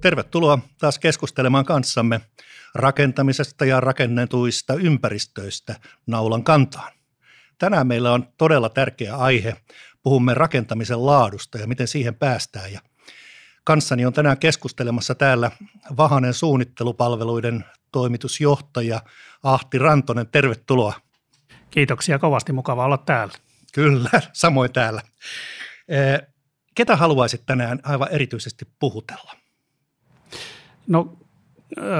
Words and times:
Tervetuloa 0.00 0.58
taas 0.78 0.98
keskustelemaan 0.98 1.64
kanssamme 1.64 2.20
rakentamisesta 2.74 3.64
ja 3.64 3.80
rakennetuista 3.80 4.74
ympäristöistä 4.74 5.74
naulan 6.06 6.44
kantaan. 6.44 6.92
Tänään 7.58 7.86
meillä 7.86 8.12
on 8.12 8.28
todella 8.38 8.68
tärkeä 8.68 9.16
aihe. 9.16 9.56
Puhumme 10.02 10.34
rakentamisen 10.34 11.06
laadusta 11.06 11.58
ja 11.58 11.66
miten 11.66 11.88
siihen 11.88 12.14
päästään. 12.14 12.72
Ja 12.72 12.80
kanssani 13.64 14.06
on 14.06 14.12
tänään 14.12 14.38
keskustelemassa 14.38 15.14
täällä 15.14 15.50
Vahanen 15.96 16.34
suunnittelupalveluiden 16.34 17.64
toimitusjohtaja 17.92 19.00
Ahti 19.42 19.78
Rantonen. 19.78 20.26
Tervetuloa. 20.26 20.94
Kiitoksia 21.70 22.18
kovasti, 22.18 22.52
mukava 22.52 22.84
olla 22.84 22.98
täällä. 22.98 23.34
Kyllä, 23.72 24.10
samoin 24.32 24.72
täällä. 24.72 25.02
Eh, 25.88 26.20
ketä 26.74 26.96
haluaisit 26.96 27.46
tänään 27.46 27.80
aivan 27.82 28.08
erityisesti 28.10 28.64
puhutella? 28.78 29.47
No 30.88 31.18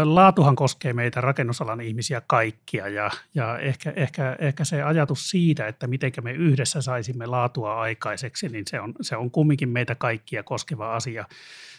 laatuhan 0.05 0.57
koskee 0.57 0.93
meitä 0.93 1.21
rakennusalan 1.21 1.81
ihmisiä 1.81 2.23
kaikkia 2.27 2.89
ja, 2.89 3.11
ja 3.35 3.59
ehkä, 3.59 3.93
ehkä, 3.97 4.37
ehkä 4.39 4.65
se 4.65 4.83
ajatus 4.83 5.31
siitä, 5.31 5.67
että 5.67 5.87
miten 5.87 6.13
me 6.23 6.33
yhdessä 6.33 6.83
saisimme 6.83 7.27
laatua 7.27 7.81
aikaiseksi, 7.81 8.49
niin 8.49 8.65
se 8.67 8.81
on, 8.81 8.95
se 9.01 9.17
on 9.17 9.31
kumminkin 9.31 9.69
meitä 9.69 9.95
kaikkia 9.95 10.43
koskeva 10.43 10.97
asia. 10.97 11.25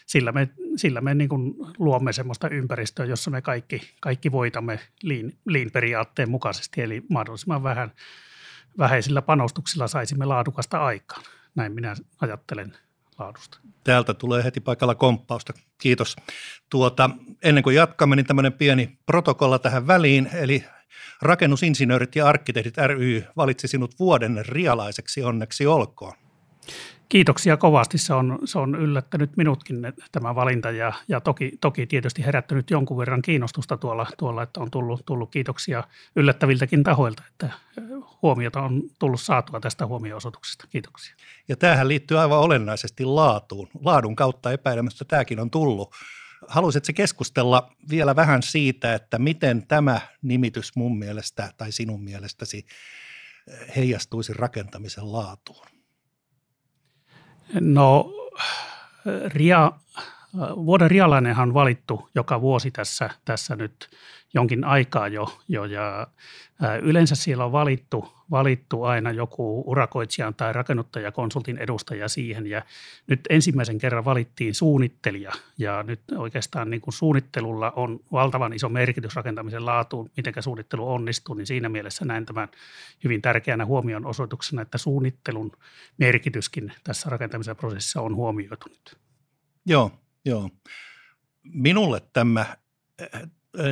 Sillä 0.05 0.31
me, 0.31 0.49
sillä 0.75 1.01
me 1.01 1.13
niin 1.13 1.29
kuin 1.29 1.53
luomme 1.77 2.13
sellaista 2.13 2.49
ympäristöä, 2.49 3.05
jossa 3.05 3.31
me 3.31 3.41
kaikki, 3.41 3.81
kaikki 4.01 4.31
voitamme 4.31 4.79
lean, 5.03 5.31
lean 5.45 5.71
periaatteen 5.73 6.29
mukaisesti, 6.29 6.81
eli 6.81 7.03
mahdollisimman 7.09 7.63
vähän 7.63 7.91
vähäisillä 8.77 9.21
panostuksilla 9.21 9.87
saisimme 9.87 10.25
laadukasta 10.25 10.85
aikaan. 10.85 11.23
Näin 11.55 11.71
minä 11.71 11.95
ajattelen 12.21 12.73
laadusta. 13.19 13.59
Täältä 13.83 14.13
tulee 14.13 14.43
heti 14.43 14.59
paikalla 14.59 14.95
komppausta. 14.95 15.53
Kiitos. 15.77 16.15
Tuota, 16.69 17.09
ennen 17.43 17.63
kuin 17.63 17.75
jatkamme, 17.75 18.15
niin 18.15 18.25
tämmöinen 18.25 18.53
pieni 18.53 18.97
protokolla 19.05 19.59
tähän 19.59 19.87
väliin, 19.87 20.29
eli 20.33 20.63
Rakennusinsinöörit 21.21 22.15
ja 22.15 22.27
arkkitehdit 22.27 22.77
ry 22.77 23.23
valitsi 23.37 23.67
sinut 23.67 23.99
vuoden 23.99 24.45
rialaiseksi, 24.45 25.23
onneksi 25.23 25.65
olkoon. 25.65 26.13
Kiitoksia 27.09 27.57
kovasti. 27.57 27.97
Se 27.97 28.13
on, 28.13 28.39
se 28.45 28.59
on 28.59 28.75
yllättänyt 28.75 29.37
minutkin 29.37 29.77
tämä 30.11 30.35
valinta 30.35 30.71
ja, 30.71 30.93
ja 31.07 31.21
toki, 31.21 31.51
toki 31.61 31.87
tietysti 31.87 32.25
herättänyt 32.25 32.69
jonkun 32.69 32.97
verran 32.97 33.21
kiinnostusta 33.21 33.77
tuolla, 33.77 34.07
tuolla 34.17 34.43
että 34.43 34.59
on 34.59 34.71
tullut, 34.71 35.05
tullut 35.05 35.31
kiitoksia 35.31 35.83
yllättäviltäkin 36.15 36.83
tahoilta, 36.83 37.23
että 37.29 37.49
huomiota 38.21 38.61
on 38.61 38.83
tullut 38.99 39.21
saatua 39.21 39.59
tästä 39.59 39.85
huomioosoituksesta. 39.85 40.67
Kiitoksia. 40.69 41.15
Ja 41.47 41.55
tämähän 41.55 41.87
liittyy 41.87 42.19
aivan 42.19 42.39
olennaisesti 42.39 43.05
laatuun. 43.05 43.67
Laadun 43.83 44.15
kautta 44.15 44.51
epäilemättä 44.51 45.05
tämäkin 45.05 45.39
on 45.39 45.51
tullut. 45.51 45.95
Haluaisitko 46.47 46.91
keskustella 46.95 47.71
vielä 47.89 48.15
vähän 48.15 48.43
siitä, 48.43 48.93
että 48.93 49.19
miten 49.19 49.67
tämä 49.67 50.01
nimitys 50.21 50.75
mun 50.75 50.99
mielestä 50.99 51.51
tai 51.57 51.71
sinun 51.71 52.03
mielestäsi 52.03 52.65
heijastuisi 53.75 54.33
rakentamisen 54.33 55.11
laatuun? 55.11 55.78
No 57.53 58.11
Ria, 59.05 59.73
vuoden 60.37 60.91
rialainenhan 60.91 61.49
on 61.49 61.53
valittu 61.53 62.09
joka 62.15 62.41
vuosi 62.41 62.71
tässä, 62.71 63.09
tässä 63.25 63.55
nyt 63.55 63.89
jonkin 64.33 64.63
aikaa 64.63 65.07
jo, 65.07 65.37
jo 65.47 65.65
ja 65.65 66.07
yleensä 66.81 67.15
siellä 67.15 67.45
on 67.45 67.51
valittu, 67.51 68.13
valittu 68.31 68.83
aina 68.83 69.11
joku 69.11 69.63
urakoitsijan 69.67 70.35
tai 70.35 70.53
rakennuttajakonsultin 70.53 71.57
edustaja 71.57 72.07
siihen 72.07 72.47
ja 72.47 72.61
nyt 73.07 73.19
ensimmäisen 73.29 73.77
kerran 73.77 74.05
valittiin 74.05 74.55
suunnittelija 74.55 75.31
ja 75.57 75.83
nyt 75.83 75.99
oikeastaan 76.17 76.69
niin 76.69 76.81
kuin 76.81 76.93
suunnittelulla 76.93 77.71
on 77.75 77.99
valtavan 78.11 78.53
iso 78.53 78.69
merkitys 78.69 79.15
rakentamisen 79.15 79.65
laatuun, 79.65 80.11
miten 80.17 80.33
suunnittelu 80.39 80.91
onnistuu, 80.91 81.35
niin 81.35 81.47
siinä 81.47 81.69
mielessä 81.69 82.05
näen 82.05 82.25
tämän 82.25 82.49
hyvin 83.03 83.21
tärkeänä 83.21 83.65
huomion 83.65 84.05
osoituksena, 84.05 84.61
että 84.61 84.77
suunnittelun 84.77 85.51
merkityskin 85.97 86.73
tässä 86.83 87.09
rakentamisen 87.09 87.55
prosessissa 87.55 88.01
on 88.01 88.15
huomioitu 88.15 88.65
nyt. 88.69 88.97
Joo, 89.65 89.91
joo. 90.25 90.49
Minulle 91.43 92.01
tämä 92.13 92.45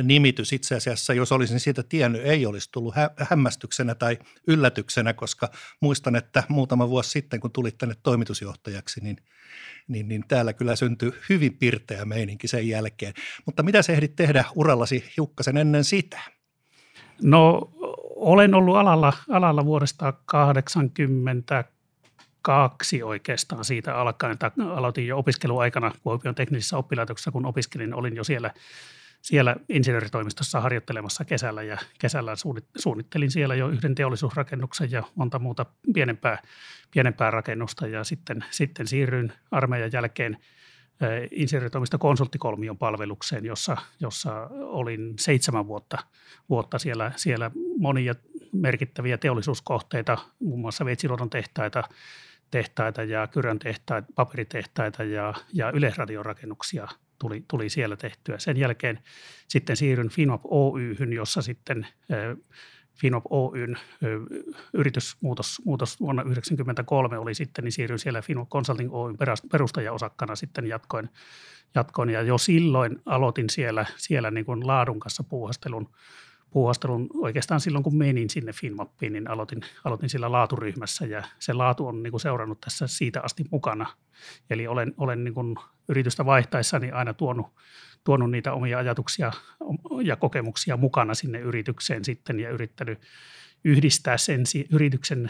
nimitys 0.02 0.52
itse 0.52 0.74
asiassa, 0.74 1.14
jos 1.14 1.32
olisin 1.32 1.60
siitä 1.60 1.82
tiennyt, 1.82 2.22
ei 2.24 2.46
olisi 2.46 2.68
tullut 2.72 2.94
hä- 2.94 3.10
hämmästyksenä 3.30 3.94
tai 3.94 4.18
yllätyksenä, 4.46 5.12
koska 5.14 5.48
muistan, 5.80 6.16
että 6.16 6.42
muutama 6.48 6.88
vuosi 6.88 7.10
sitten, 7.10 7.40
kun 7.40 7.52
tulit 7.52 7.78
tänne 7.78 7.94
toimitusjohtajaksi, 8.02 9.00
niin, 9.00 9.16
niin, 9.88 10.08
niin 10.08 10.24
täällä 10.28 10.52
kyllä 10.52 10.76
syntyi 10.76 11.12
hyvin 11.28 11.58
pirteä 11.58 12.04
meininki 12.04 12.48
sen 12.48 12.68
jälkeen. 12.68 13.14
Mutta 13.46 13.62
mitä 13.62 13.82
sä 13.82 13.92
ehdit 13.92 14.16
tehdä 14.16 14.44
urallasi 14.54 15.04
hiukkasen 15.16 15.56
ennen 15.56 15.84
sitä? 15.84 16.20
No 17.22 17.72
olen 18.16 18.54
ollut 18.54 18.76
alalla, 18.76 19.12
alalla 19.28 19.64
vuodesta 19.64 20.12
80 20.24 21.64
kaksi 22.48 23.02
oikeastaan 23.02 23.64
siitä 23.64 23.96
alkaen, 23.96 24.32
että 24.32 24.50
aloitin 24.74 25.06
jo 25.06 25.18
opiskeluaikana 25.18 25.92
Kuopion 26.02 26.34
teknisessä 26.34 26.76
oppilaitoksessa, 26.76 27.30
kun 27.30 27.46
opiskelin, 27.46 27.94
olin 27.94 28.16
jo 28.16 28.24
siellä 28.24 28.50
siellä 29.22 29.56
insinööritoimistossa 29.68 30.60
harjoittelemassa 30.60 31.24
kesällä 31.24 31.62
ja 31.62 31.78
kesällä 31.98 32.32
suunnittelin 32.78 33.30
siellä 33.30 33.54
jo 33.54 33.68
yhden 33.68 33.94
teollisuusrakennuksen 33.94 34.90
ja 34.90 35.02
monta 35.14 35.38
muuta 35.38 35.66
pienempää, 35.94 36.42
pienempää 36.90 37.30
rakennusta. 37.30 37.86
Ja 37.86 38.04
sitten, 38.04 38.44
sitten 38.50 38.86
siirryin 38.86 39.32
armeijan 39.50 39.92
jälkeen 39.92 40.38
insinööritoimisto 41.30 41.98
konsulttikolmion 41.98 42.78
palvelukseen, 42.78 43.44
jossa, 43.44 43.76
jossa 44.00 44.50
olin 44.52 45.14
seitsemän 45.18 45.66
vuotta, 45.66 45.98
vuotta 46.48 46.78
siellä, 46.78 47.12
siellä 47.16 47.50
monia 47.78 48.14
merkittäviä 48.52 49.18
teollisuuskohteita, 49.18 50.18
muun 50.40 50.60
muassa 50.60 50.84
Veitsiluodon 50.84 51.30
tehtaita, 51.30 51.84
tehtaita 52.50 53.02
ja 53.02 53.26
Kyrön 53.26 53.58
tehtaita, 53.58 54.08
paperitehtaita 54.14 55.04
ja, 55.04 55.34
ja 55.52 55.70
yleisradiorakennuksia 55.70 56.88
tuli, 57.18 57.44
tuli 57.48 57.68
siellä 57.68 57.96
tehtyä. 57.96 58.38
Sen 58.38 58.56
jälkeen 58.56 59.00
sitten 59.48 59.76
siirryn 59.76 60.08
Finop 60.08 60.40
Oyhyn, 60.44 61.12
jossa 61.12 61.42
sitten 61.42 61.86
Finop 63.00 63.24
Oyn 63.30 63.78
yritysmuutos 64.72 65.60
muutos 65.64 66.00
vuonna 66.00 66.22
1993 66.22 67.18
oli 67.18 67.34
sitten, 67.34 67.64
niin 67.64 67.72
siirryin 67.72 67.98
siellä 67.98 68.22
Finop 68.22 68.48
Consulting 68.48 68.94
Oyn 68.94 69.16
perustajaosakkana 69.50 70.36
sitten 70.36 70.66
jatkoin, 70.66 71.08
jatkoin 71.74 72.10
ja 72.10 72.22
jo 72.22 72.38
silloin 72.38 73.02
aloitin 73.06 73.50
siellä, 73.50 73.86
siellä 73.96 74.30
niin 74.30 74.46
kuin 74.46 74.66
laadun 74.66 75.00
kanssa 75.00 75.24
puuhastelun, 75.24 75.90
puuhastelun 76.50 77.06
oikeastaan 77.14 77.60
silloin, 77.60 77.84
kun 77.84 77.96
menin 77.96 78.30
sinne 78.30 78.52
Finmappiin, 78.52 79.12
niin 79.12 79.30
aloitin, 79.30 79.60
aloitin 79.84 80.08
sillä 80.08 80.32
laaturyhmässä 80.32 81.06
ja 81.06 81.22
se 81.38 81.52
laatu 81.52 81.86
on 81.86 82.02
niin 82.02 82.10
kuin 82.10 82.20
seurannut 82.20 82.60
tässä 82.60 82.86
siitä 82.86 83.20
asti 83.20 83.44
mukana. 83.50 83.86
Eli 84.50 84.66
olen, 84.66 84.94
olen 84.96 85.24
niin 85.24 85.34
kuin 85.34 85.56
yritystä 85.88 86.26
vaihtaessani 86.26 86.90
aina 86.90 87.14
tuonut, 87.14 87.46
tuonut 88.04 88.30
niitä 88.30 88.52
omia 88.52 88.78
ajatuksia 88.78 89.32
ja 90.02 90.16
kokemuksia 90.16 90.76
mukana 90.76 91.14
sinne 91.14 91.38
yritykseen 91.38 92.04
sitten 92.04 92.40
ja 92.40 92.50
yrittänyt 92.50 92.98
yhdistää 93.64 94.16
sen 94.16 94.42
yrityksen 94.72 95.28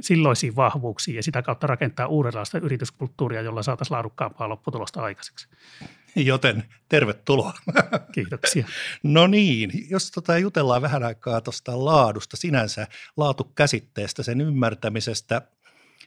silloisiin 0.00 0.56
vahvuuksiin 0.56 1.16
ja 1.16 1.22
sitä 1.22 1.42
kautta 1.42 1.66
rakentaa 1.66 2.06
uudenlaista 2.06 2.58
yrityskulttuuria, 2.58 3.42
jolla 3.42 3.62
saataisiin 3.62 3.94
laadukkaampaa 3.94 4.48
lopputulosta 4.48 5.02
aikaiseksi. 5.02 5.48
Joten 6.26 6.64
tervetuloa. 6.88 7.52
Kiitoksia. 8.12 8.66
no 9.02 9.26
niin, 9.26 9.70
jos 9.90 10.10
tota 10.10 10.38
jutellaan 10.38 10.82
vähän 10.82 11.02
aikaa 11.02 11.40
tuosta 11.40 11.84
laadusta 11.84 12.36
sinänsä, 12.36 12.86
laatukäsitteestä, 13.16 14.22
sen 14.22 14.40
ymmärtämisestä. 14.40 15.42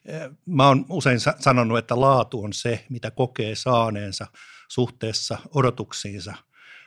Eh, 0.05 0.29
mä 0.46 0.67
oon 0.67 0.85
usein 0.90 1.19
sanonut, 1.40 1.78
että 1.78 2.02
laatu 2.02 2.43
on 2.43 2.53
se, 2.53 2.85
mitä 2.90 3.11
kokee 3.11 3.55
saaneensa 3.55 4.28
suhteessa 4.67 5.37
odotuksiinsa, 5.55 6.34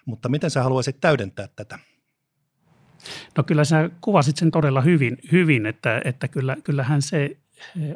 mutta 0.07 0.29
miten 0.29 0.51
sä 0.51 0.63
haluaisit 0.63 1.01
täydentää 1.01 1.49
tätä? 1.57 1.79
No 3.37 3.43
kyllä 3.45 3.65
sä 3.65 3.91
kuvasit 4.01 4.37
sen 4.37 4.51
todella 4.51 4.81
hyvin, 4.81 5.19
hyvin 5.33 5.67
että, 5.67 6.03
että 6.05 6.29
kyllä, 6.29 6.57
kyllähän 6.65 7.03
se 7.03 7.25
eh, 7.25 7.39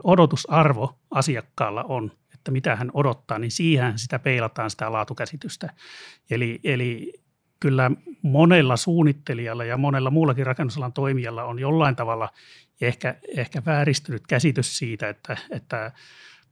odotusarvo 0.04 0.98
asiakkaalla 1.10 1.82
on, 1.82 2.12
että 2.48 2.52
mitä 2.52 2.76
hän 2.76 2.90
odottaa, 2.94 3.38
niin 3.38 3.50
siihen 3.50 3.98
sitä 3.98 4.18
peilataan 4.18 4.70
sitä 4.70 4.92
laatukäsitystä. 4.92 5.72
Eli, 6.30 6.60
eli 6.64 7.12
kyllä 7.60 7.90
monella 8.22 8.76
suunnittelijalla 8.76 9.64
ja 9.64 9.76
monella 9.76 10.10
muullakin 10.10 10.46
rakennusalan 10.46 10.92
toimijalla 10.92 11.44
on 11.44 11.58
jollain 11.58 11.96
tavalla 11.96 12.28
ehkä, 12.80 13.16
ehkä 13.36 13.62
vääristynyt 13.66 14.26
käsitys 14.26 14.78
siitä, 14.78 15.08
että, 15.08 15.36
että 15.50 15.92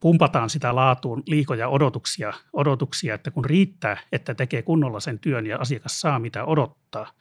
pumpataan 0.00 0.50
sitä 0.50 0.74
laatuun 0.74 1.22
liikoja 1.26 1.68
odotuksia, 1.68 2.32
odotuksia, 2.52 3.14
että 3.14 3.30
kun 3.30 3.44
riittää, 3.44 3.96
että 4.12 4.34
tekee 4.34 4.62
kunnolla 4.62 5.00
sen 5.00 5.18
työn 5.18 5.46
ja 5.46 5.58
asiakas 5.58 6.00
saa 6.00 6.18
mitä 6.18 6.44
odottaa, 6.44 7.12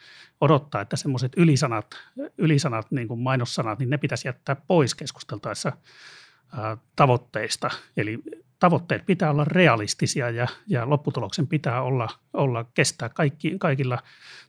odottaa 0.42 0.81
että 0.81 0.95
semmoiset 0.95 1.31
ylisanat, 1.38 1.88
ylisanat 2.38 2.92
niin 2.92 3.07
kuin 3.07 3.19
mainossanat, 3.19 3.80
niin 3.80 3.89
ne 3.89 3.98
pitäisi 3.98 4.28
jättää 4.28 4.56
pois 4.68 4.95
keskusteltaessa 4.95 5.71
tavoitteista. 6.95 7.69
Eli 7.98 8.19
tavoitteet 8.60 9.06
pitää 9.06 9.31
olla 9.31 9.46
realistisia 9.46 10.30
ja, 10.30 10.48
ja 10.68 10.90
lopputuloksen 10.90 11.48
pitää 11.48 11.81
olla, 11.81 12.10
olla 12.34 12.63
kestää 12.63 13.10
kaikki, 13.10 13.56
kaikilla 13.60 14.00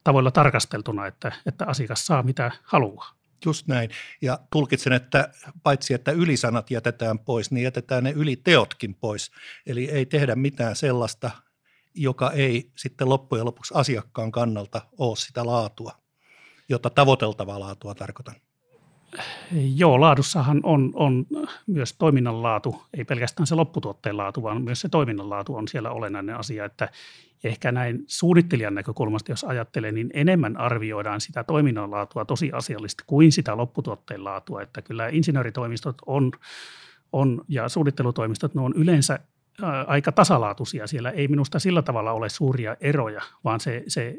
tavoilla 0.05 0.31
tarkasteltuna, 0.31 1.07
että, 1.07 1.33
että 1.47 1.67
asiakas 1.67 2.07
saa 2.07 2.23
mitä 2.23 2.51
haluaa. 2.63 3.17
Just 3.45 3.67
näin. 3.67 3.91
Ja 4.23 4.39
tulkitsen, 4.53 4.93
että 4.93 5.29
paitsi 5.63 5.95
että 5.95 6.13
ylisanat 6.13 6.71
jätetään 6.71 7.19
pois, 7.19 7.51
niin 7.51 7.65
jätetään 7.65 8.05
ne 8.05 8.11
yliteotkin 8.11 8.95
pois. 8.95 9.31
Eli 9.67 9.91
ei 9.91 10.07
tehdä 10.07 10.35
mitään 10.35 10.77
sellaista, 10.77 11.31
joka 11.95 12.31
ei 12.31 12.71
sitten 12.77 13.09
loppujen 13.09 13.47
lopuksi 13.47 13.75
asiakkaan 13.77 14.33
kannalta 14.33 14.83
ole 14.99 15.17
sitä 15.17 15.47
laatua, 15.47 15.93
jota 16.69 16.91
tavoiteltavaa 16.91 17.61
laatua 17.61 17.95
tarkoitan. 17.95 18.35
Joo, 19.75 20.01
laadussahan 20.01 20.61
on, 20.63 20.91
on 20.95 21.27
myös 21.67 21.93
toiminnan 21.93 22.43
laatu, 22.43 22.83
ei 22.99 23.05
pelkästään 23.05 23.47
se 23.47 23.55
lopputuotteen 23.55 24.17
laatu, 24.17 24.43
vaan 24.43 24.63
myös 24.63 24.81
se 24.81 24.89
toiminnan 24.89 25.31
laatu 25.31 25.55
on 25.55 25.69
siellä 25.69 25.91
olennainen 25.91 26.37
asia, 26.37 26.65
että 26.65 26.89
ehkä 27.45 27.73
näin 27.73 28.05
suunnittelijan 28.07 28.75
näkökulmasta, 28.75 29.33
jos 29.33 29.45
ajattelee, 29.45 29.93
niin 29.93 30.11
enemmän 30.15 30.57
arvioidaan 30.57 31.21
sitä 31.21 31.45
toiminnan 31.45 31.91
laatua 31.91 32.25
tosiasiallisesti 32.25 33.05
kuin 33.07 33.33
sitä 33.33 33.57
lopputuotteen 33.57 34.25
laatua, 34.25 34.63
että 34.63 34.83
kyllä 34.83 35.09
insinööritoimistot 35.09 35.97
on, 36.07 36.33
on 37.13 37.45
ja 37.49 37.69
suunnittelutoimistot, 37.69 38.55
ne 38.55 38.61
on 38.61 38.73
yleensä 38.77 39.19
aika 39.87 40.13
tasalaatuisia. 40.13 40.87
Siellä 40.87 41.11
ei 41.11 41.29
minusta 41.29 41.59
sillä 41.59 41.83
tavalla 41.83 42.13
ole 42.13 42.29
suuria 42.29 42.77
eroja, 42.81 43.23
vaan 43.45 43.61
se, 43.61 43.85
se 43.89 44.17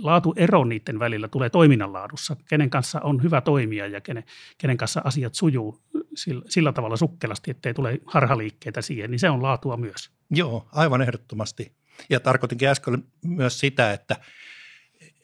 laatuero 0.00 0.64
niiden 0.64 0.98
välillä 0.98 1.28
tulee 1.28 1.50
toiminnan 1.50 1.92
laadussa. 1.92 2.36
Kenen 2.48 2.70
kanssa 2.70 3.00
on 3.00 3.22
hyvä 3.22 3.40
toimia 3.40 3.86
ja 3.86 4.00
kenen, 4.00 4.24
kenen 4.58 4.76
kanssa 4.76 5.00
asiat 5.04 5.34
sujuu 5.34 5.80
sillä, 6.14 6.42
sillä 6.48 6.72
tavalla 6.72 6.96
sukkelasti, 6.96 7.50
ettei 7.50 7.74
tule 7.74 8.00
harhaliikkeitä 8.06 8.82
siihen, 8.82 9.10
niin 9.10 9.18
se 9.18 9.30
on 9.30 9.42
laatua 9.42 9.76
myös. 9.76 10.10
Joo, 10.30 10.68
aivan 10.72 11.02
ehdottomasti. 11.02 11.72
Ja 12.10 12.20
tarkoitinkin 12.20 12.68
äsken 12.68 13.04
myös 13.24 13.60
sitä, 13.60 13.92
että, 13.92 14.16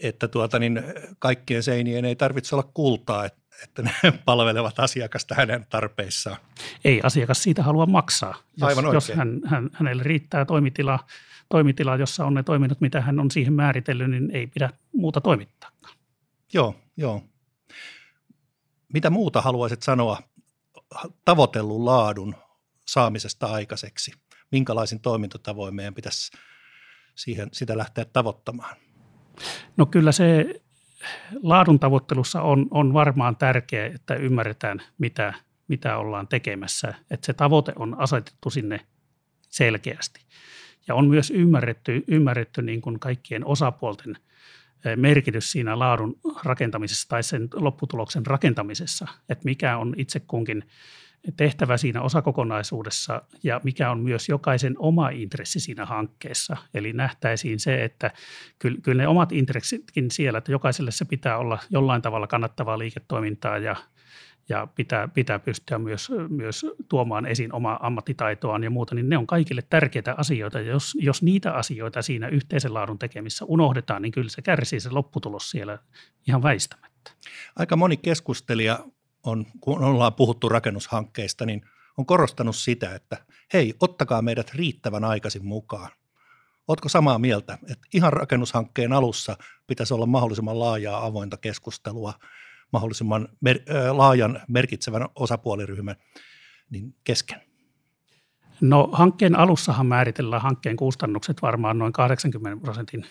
että 0.01 0.29
tuota, 0.29 0.59
niin 0.59 0.83
kaikkien 1.19 1.63
seinien 1.63 2.05
ei 2.05 2.17
tarvitse 2.17 2.55
olla 2.55 2.71
kultaa, 2.75 3.25
että 3.25 3.45
että 3.63 3.83
ne 3.83 3.93
palvelevat 4.25 4.79
asiakasta 4.79 5.35
hänen 5.35 5.67
tarpeissaan. 5.69 6.37
Ei 6.85 7.01
asiakas 7.03 7.43
siitä 7.43 7.63
halua 7.63 7.87
maksaa. 7.87 8.35
Jos, 8.57 8.69
Aivan 8.69 8.95
jos 8.95 9.13
hän, 9.15 9.41
hän, 9.45 9.71
hänelle 9.73 10.03
riittää 10.03 10.45
toimitila, 10.45 10.99
toimitila, 11.49 11.97
jossa 11.97 12.25
on 12.25 12.35
ne 12.35 12.43
toiminnot, 12.43 12.81
mitä 12.81 13.01
hän 13.01 13.21
on 13.21 13.31
siihen 13.31 13.53
määritellyt, 13.53 14.11
niin 14.11 14.31
ei 14.31 14.47
pidä 14.47 14.71
muuta 14.93 15.21
toimittaa. 15.21 15.71
Joo, 16.53 16.75
joo. 16.97 17.23
Mitä 18.93 19.11
muuta 19.11 19.41
haluaisit 19.41 19.83
sanoa 19.83 20.19
tavoitellun 21.25 21.85
laadun 21.85 22.35
saamisesta 22.87 23.47
aikaiseksi? 23.47 24.13
Minkälaisin 24.53 25.01
toimintatavoin 25.01 25.75
meidän 25.75 25.95
pitäisi 25.95 26.33
siihen, 27.15 27.49
sitä 27.53 27.79
lähteä 27.79 28.05
tavoittamaan? 28.05 28.77
No 29.77 29.87
kyllä 29.87 30.13
se 30.13 30.61
laadun 31.43 31.81
tavoittelussa 31.81 32.43
on, 32.43 32.67
on 32.71 32.93
varmaan 32.93 33.37
tärkeää, 33.37 33.87
että 33.95 34.15
ymmärretään, 34.15 34.83
mitä, 34.99 35.35
mitä 35.69 35.97
ollaan 35.97 36.29
tekemässä. 36.29 36.95
Että 37.11 37.27
se 37.27 37.33
tavoite 37.33 37.73
on 37.77 38.01
asetettu 38.01 38.51
sinne 38.51 38.87
selkeästi. 39.49 40.21
Ja 40.89 40.95
on 40.95 41.07
myös 41.09 41.31
ymmärretty, 41.31 42.05
ymmärretty 42.09 42.63
niin 42.63 42.81
kuin 42.81 43.01
kaikkien 43.01 43.47
osapuolten 43.47 44.17
merkitys 44.97 45.53
siinä 45.53 45.79
laadun 45.79 46.21
rakentamisessa 46.45 47.09
tai 47.09 47.23
sen 47.23 47.49
lopputuloksen 47.55 48.27
rakentamisessa, 48.27 49.07
että 49.29 49.45
mikä 49.45 49.77
on 49.77 49.95
itse 49.97 50.21
kunkin 50.21 50.65
tehtävä 51.37 51.77
siinä 51.77 52.03
osakokonaisuudessa 52.03 53.23
ja 53.43 53.61
mikä 53.65 53.91
on 53.91 54.01
myös 54.01 54.29
jokaisen 54.29 54.75
oma 54.79 55.09
intressi 55.09 55.61
siinä 55.61 55.87
hankkeessa. 55.87 56.57
Eli 56.75 56.93
nähtäisiin 56.93 57.61
se, 57.61 57.85
että 57.85 58.11
kyllä, 58.59 58.79
kyllä 58.83 59.03
ne 59.03 59.09
omat 59.09 59.33
intressitkin 59.33 60.11
siellä, 60.11 60.39
että 60.39 60.53
jokaiselle 60.53 60.91
se 60.91 61.05
pitää 61.05 61.39
olla 61.39 61.59
jollain 61.71 62.03
tavalla 62.03 62.27
kannattavaa 62.27 62.79
liiketoimintaa 62.79 63.59
ja, 63.59 63.77
ja 64.49 64.69
pitää, 64.75 65.09
pitää 65.09 65.39
pystyä 65.39 65.79
myös, 65.79 66.13
myös 66.29 66.67
tuomaan 66.89 67.27
esiin 67.27 67.53
omaa 67.53 67.87
ammattitaitoaan 67.87 68.65
ja 68.65 68.71
muuta, 68.71 68.95
niin 68.95 69.09
ne 69.09 69.19
on 69.19 69.27
kaikille 69.27 69.63
tärkeitä 69.71 70.15
asioita. 70.19 70.61
Ja 70.61 70.73
jos, 70.73 70.97
jos 71.01 71.23
niitä 71.23 71.53
asioita 71.53 72.03
siinä 72.03 72.29
yhteisen 72.29 72.75
laadun 72.75 72.99
tekemissä 72.99 73.45
unohdetaan, 73.45 74.03
niin 74.03 74.13
kyllä 74.13 74.31
se 74.31 74.43
kärsii 74.43 74.81
se 74.81 74.91
lopputulos 74.91 75.51
siellä 75.51 75.79
ihan 76.29 76.43
väistämättä. 76.43 77.11
Aika 77.57 77.77
moni 77.77 77.97
keskustelija 77.97 78.79
on, 79.23 79.47
kun 79.61 79.85
ollaan 79.85 80.15
puhuttu 80.15 80.49
rakennushankkeista, 80.49 81.47
niin 81.47 81.63
on 81.99 82.07
korostanut 82.07 82.57
sitä, 82.57 82.95
että 82.95 83.17
hei, 83.53 83.75
ottakaa 83.81 84.23
meidät 84.23 84.55
riittävän 84.55 85.05
aikaisin 85.05 85.47
mukaan. 85.47 85.91
Oletko 86.69 86.89
samaa 86.89 87.19
mieltä, 87.19 87.59
että 87.71 87.89
ihan 87.95 88.13
rakennushankkeen 88.13 88.93
alussa 88.93 89.37
pitäisi 89.67 89.95
olla 89.95 90.07
mahdollisimman 90.07 90.59
laajaa 90.59 91.07
avointa 91.07 91.37
keskustelua, 91.37 92.15
mahdollisimman 92.75 93.29
mer- 93.41 93.63
laajan 93.93 94.41
merkitsevän 94.49 95.09
osapuoliryhmän 95.15 95.97
niin 96.71 96.95
kesken? 97.05 97.41
No 98.61 98.89
hankkeen 98.93 99.39
alussahan 99.39 99.87
määritellään 99.87 100.43
hankkeen 100.43 100.77
kustannukset 100.77 101.43
varmaan 101.43 101.79
noin 101.79 101.93
80 101.93 102.63
prosentin 102.63 103.07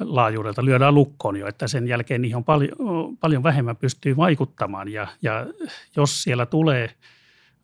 laajuudelta 0.00 0.64
lyödään 0.64 0.94
lukkoon 0.94 1.36
jo, 1.36 1.46
että 1.46 1.68
sen 1.68 1.88
jälkeen 1.88 2.22
niihin 2.22 2.36
on 2.36 2.44
paljon, 2.44 2.76
paljon 3.20 3.42
vähemmän 3.42 3.76
pystyy 3.76 4.16
vaikuttamaan. 4.16 4.88
Ja, 4.88 5.06
ja 5.22 5.46
jos 5.96 6.22
siellä 6.22 6.46
tulee 6.46 6.90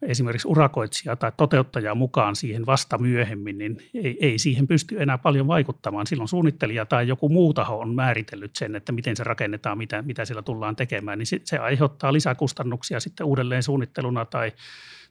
esimerkiksi 0.03 0.49
urakoitsija 0.49 1.17
tai 1.17 1.33
toteuttaja 1.37 1.95
mukaan 1.95 2.37
siihen 2.37 2.67
vasta 2.67 2.99
myöhemmin, 2.99 3.59
niin 3.59 3.79
ei, 3.95 4.19
ei 4.21 4.39
siihen 4.39 4.67
pysty 4.67 5.03
enää 5.03 5.19
paljon 5.19 5.47
vaikuttamaan. 5.47 6.07
Silloin 6.07 6.29
suunnittelija 6.29 6.87
tai 6.87 7.09
joku 7.09 7.29
muu 7.29 7.55
taho 7.55 7.79
on 7.79 7.95
määritellyt 7.95 8.57
sen, 8.57 8.77
että 8.77 8.93
miten 8.93 9.17
se 9.17 9.25
rakennetaan, 9.25 9.79
mitä, 9.79 10.03
mitä 10.03 10.25
siellä 10.25 10.43
tullaan 10.43 10.77
tekemään, 10.77 11.19
niin 11.19 11.27
se, 11.27 11.41
se 11.45 11.59
aiheuttaa 11.59 12.13
lisäkustannuksia 12.13 13.01
sitten 13.01 13.27
uudelleen 13.27 13.63
suunnitteluna 13.63 14.25
tai, 14.25 14.53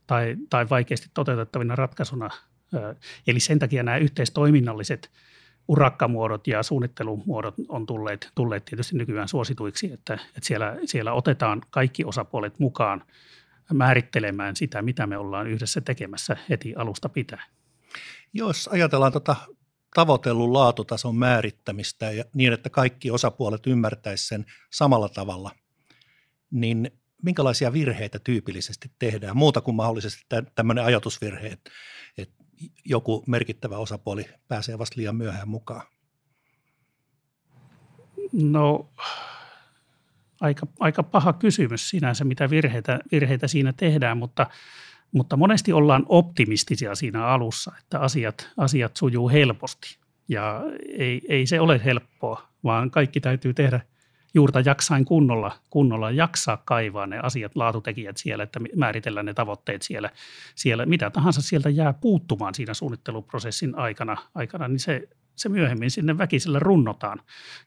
tai, 0.08 0.36
tai 0.50 0.70
vaikeasti 0.70 1.10
toteutettavina 1.14 1.76
ratkaisuna. 1.76 2.30
Eli 3.28 3.40
sen 3.40 3.60
takia 3.60 3.84
nämä 3.84 3.98
yhteistoiminnalliset– 3.98 5.10
urakkamuodot 5.68 6.48
ja 6.48 6.64
suunnittelumuodot 6.64 7.56
on 7.70 7.86
tulleet, 7.86 8.32
tulleet 8.36 8.66
tietysti 8.66 8.98
nykyään 8.98 9.28
suosituiksi, 9.28 9.94
että, 9.94 10.14
että 10.14 10.40
siellä, 10.42 10.76
siellä 10.86 11.14
otetaan 11.14 11.62
kaikki 11.70 12.06
osapuolet 12.06 12.60
mukaan 12.60 13.04
määrittelemään 13.74 14.56
sitä, 14.56 14.82
mitä 14.82 15.08
me 15.08 15.18
ollaan 15.18 15.48
yhdessä 15.48 15.82
tekemässä 15.82 16.38
heti 16.50 16.74
alusta 16.76 17.10
pitää. 17.10 17.44
Jos 18.34 18.68
ajatellaan 18.68 19.12
tuota 19.12 19.36
tavoitellun 19.96 20.54
laatutason 20.54 21.16
määrittämistä 21.16 22.12
ja 22.12 22.24
niin, 22.34 22.54
että 22.54 22.70
kaikki 22.70 23.12
osapuolet 23.12 23.68
ymmärtäisivät 23.68 24.28
sen 24.28 24.46
samalla 24.74 25.10
tavalla, 25.10 25.52
niin 26.52 26.92
minkälaisia 27.24 27.74
virheitä 27.74 28.20
tyypillisesti 28.20 28.92
tehdään, 29.00 29.38
muuta 29.38 29.62
kuin 29.62 29.76
mahdollisesti 29.76 30.26
tämmöinen 30.56 30.84
ajatusvirhe, 30.84 31.48
että, 31.48 31.72
että 32.18 32.36
joku 32.86 33.24
merkittävä 33.28 33.78
osapuoli 33.78 34.26
pääsee 34.48 34.78
vasta 34.78 34.96
liian 34.98 35.16
myöhään 35.16 35.50
mukaan? 35.50 35.88
No 38.34 38.90
aika, 40.42 40.68
aika 40.80 41.04
paha 41.04 41.34
kysymys 41.34 41.90
sinänsä, 41.90 42.24
mitä 42.24 42.50
virheitä, 42.50 43.00
virheitä 43.12 43.48
siinä 43.48 43.74
tehdään, 43.74 44.18
mutta, 44.18 44.48
mutta 45.12 45.38
monesti 45.38 45.74
ollaan 45.74 46.06
optimistisia 46.10 46.96
siinä 46.96 47.26
alussa, 47.26 47.72
että 47.80 48.00
asiat, 48.00 48.50
asiat 48.58 48.98
sujuu 48.98 49.30
helposti. 49.30 49.98
Ja 50.30 50.62
ei, 50.98 51.22
ei 51.30 51.46
se 51.46 51.60
ole 51.60 51.82
helppoa, 51.86 52.48
vaan 52.64 52.92
kaikki 52.92 53.20
täytyy 53.20 53.54
tehdä– 53.54 53.82
juurta 54.38 54.60
jaksain 54.66 55.06
kunnolla, 55.06 55.52
kunnolla 55.70 56.12
jaksaa 56.12 56.62
kaivaa 56.66 57.08
ne 57.08 57.20
asiat, 57.20 57.56
laatutekijät 57.56 58.18
siellä, 58.18 58.44
että 58.44 58.60
määritellään 58.76 59.26
ne 59.26 59.34
tavoitteet 59.34 59.82
siellä, 59.82 60.10
siellä. 60.56 60.86
Mitä 60.86 61.10
tahansa 61.10 61.42
sieltä 61.42 61.70
jää 61.70 61.94
puuttumaan 61.94 62.56
siinä 62.56 62.74
suunnitteluprosessin 62.74 63.78
aikana, 63.78 64.18
aikana 64.36 64.68
niin 64.68 64.80
se, 64.80 65.10
se 65.36 65.50
myöhemmin 65.50 65.92
sinne 65.92 66.18
väkisellä 66.18 66.60
runnotaan. 66.60 67.22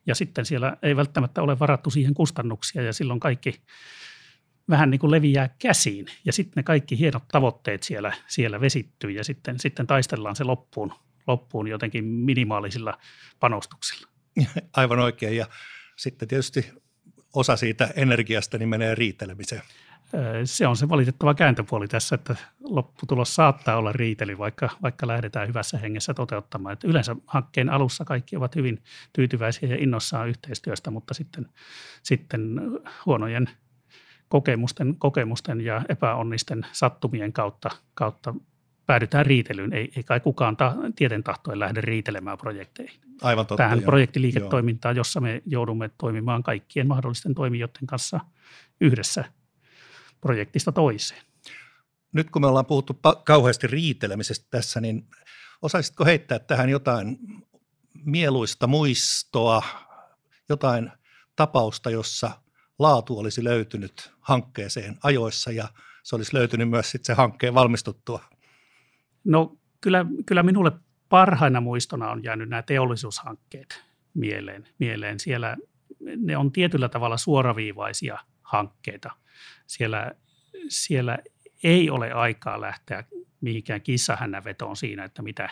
Ja 0.07 0.15
sitten 0.15 0.45
siellä 0.45 0.77
ei 0.83 0.97
välttämättä 0.97 1.43
ole 1.43 1.59
varattu 1.59 1.91
siihen 1.91 2.15
kustannuksia 2.15 2.83
ja 2.83 2.93
silloin 2.93 3.21
kaikki 3.21 3.61
vähän 4.69 4.91
niin 4.91 4.99
kuin 4.99 5.11
leviää 5.11 5.49
käsiin. 5.59 6.07
Ja 6.25 6.33
sitten 6.33 6.53
ne 6.57 6.63
kaikki 6.63 6.99
hienot 6.99 7.29
tavoitteet 7.29 7.83
siellä, 7.83 8.13
siellä 8.27 8.61
vesittyy 8.61 9.11
ja 9.11 9.25
sitten, 9.25 9.59
sitten 9.59 9.87
taistellaan 9.87 10.37
se 10.37 10.45
loppuun, 10.45 10.93
loppuun 11.27 11.69
jotenkin 11.69 12.05
minimaalisilla 12.05 12.99
panostuksilla. 13.41 14.09
Aivan 14.77 14.99
oikein 14.99 15.37
ja 15.37 15.47
sitten 16.01 16.29
tietysti 16.29 16.73
osa 17.35 17.57
siitä 17.57 17.89
energiasta 17.97 18.59
niin 18.59 18.69
menee 18.69 18.95
riitelemiseen. 18.95 19.63
Se 20.45 20.67
on 20.67 20.77
se 20.77 20.89
valitettava 20.89 21.35
kääntöpuoli 21.35 21.89
tässä, 21.89 22.15
että 22.15 22.37
lopputulos 22.61 23.35
saattaa 23.35 23.77
olla 23.77 23.93
riitely, 23.93 24.39
vaikka, 24.39 24.69
vaikka 24.83 25.07
lähdetään 25.07 25.49
hyvässä 25.49 25.79
hengessä 25.79 26.15
toteuttamaan. 26.15 26.73
Että 26.73 26.89
yleensä 26.89 27.17
hankkeen 27.27 27.69
alussa 27.69 28.05
kaikki 28.05 28.37
ovat 28.37 28.57
hyvin 28.57 28.83
tyytyväisiä 29.13 29.69
ja 29.69 29.77
innossaan 29.77 30.29
yhteistyöstä, 30.29 30.91
mutta 30.91 31.15
sitten, 31.15 31.49
sitten 32.03 32.61
huonojen 33.07 33.51
kokemusten, 34.29 34.97
kokemusten 34.99 35.61
ja 35.61 35.83
epäonnisten 35.89 36.67
sattumien 36.73 37.33
kautta, 37.33 37.71
kautta 37.95 38.35
päädytään 38.91 39.27
riitelyyn. 39.27 39.73
Ei, 39.73 39.93
ei 39.97 40.03
kai 40.03 40.21
kukaan 40.21 40.57
ta, 40.57 40.77
tieten 40.97 41.25
tahtoen 41.25 41.59
lähde 41.59 41.81
riitelemään 41.81 42.39
projekteihin. 42.39 43.01
Aivan 43.23 43.47
totta. 43.47 43.63
Tähän 43.63 43.83
projektiliiketoimintaan, 43.83 44.97
jossa 44.97 45.21
me 45.21 45.43
joudumme 45.47 45.91
toimimaan 45.99 46.43
kaikkien 46.43 46.89
mahdollisten 46.89 47.35
toimijoiden 47.35 47.87
kanssa 47.87 48.21
yhdessä 48.81 49.25
projektista 50.21 50.73
toiseen. 50.73 51.23
Nyt 52.13 52.31
kun 52.31 52.43
me 52.43 52.47
ollaan 52.49 52.67
puhuttu 52.67 52.93
pa- 52.93 53.23
kauheasti 53.25 53.67
riitelemisestä 53.67 54.47
tässä, 54.51 54.81
niin 54.81 55.07
osaisitko 55.63 56.05
heittää 56.05 56.39
tähän 56.39 56.69
jotain 56.69 57.19
mieluista 58.05 58.67
muistoa, 58.67 59.63
jotain 60.49 60.93
tapausta, 61.37 61.91
jossa 61.91 62.31
laatu 62.79 63.19
olisi 63.19 63.45
löytynyt 63.45 64.13
hankkeeseen 64.21 64.99
ajoissa 65.03 65.53
ja 65.53 65.69
se 66.03 66.17
olisi 66.17 66.35
löytynyt 66.35 66.71
myös 66.71 66.91
sitten 66.91 67.07
se 67.07 67.17
hankkeen 67.17 67.55
valmistuttua? 67.55 68.31
No 69.25 69.59
kyllä, 69.81 70.07
kyllä 70.27 70.43
minulle 70.43 70.73
parhaina 71.09 71.61
muistona 71.61 72.11
on 72.11 72.25
jäänyt 72.25 72.49
nämä 72.49 72.63
teollisuushankkeet 72.63 73.85
mieleen. 74.15 74.69
mieleen. 74.79 75.21
Siellä 75.21 75.57
ne 76.17 76.37
on 76.37 76.53
tietyllä 76.53 76.89
tavalla 76.89 77.17
suoraviivaisia 77.17 78.19
hankkeita. 78.43 79.11
Siellä, 79.67 80.13
siellä 80.69 81.19
ei 81.63 81.91
ole 81.91 82.13
aikaa 82.13 82.61
lähteä 82.61 83.05
mihinkään 83.41 83.81
kissahännävetoon 83.81 84.77
siinä, 84.77 85.05
että 85.05 85.23
mitä, 85.23 85.51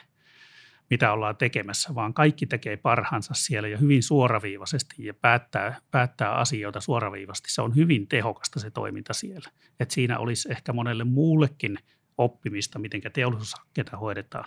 mitä 0.91 1.13
ollaan 1.13 1.37
tekemässä, 1.37 1.95
vaan 1.95 2.15
kaikki 2.15 2.47
tekee 2.47 2.77
parhaansa 2.77 3.35
siellä 3.35 3.69
ja 3.69 3.79
hyvin 3.79 4.03
suoraviivaisesti 4.03 5.07
ja 5.07 5.15
päättää, 5.15 5.81
päättää 5.91 6.35
asioita 6.35 6.81
suoraviivasti. 6.81 7.51
Se 7.51 7.63
on 7.63 7.77
hyvin 7.77 8.09
tehokasta 8.09 8.61
se 8.61 8.71
toiminta 8.71 9.13
siellä. 9.13 9.51
Et 9.81 9.91
siinä 9.91 10.19
olisi 10.19 10.53
ehkä 10.53 10.73
monelle 10.73 11.05
muullekin 11.05 11.79
oppimista, 12.19 12.79
miten 12.79 13.01
teollisuushankkeita 13.13 13.97
hoidetaan. 13.97 14.45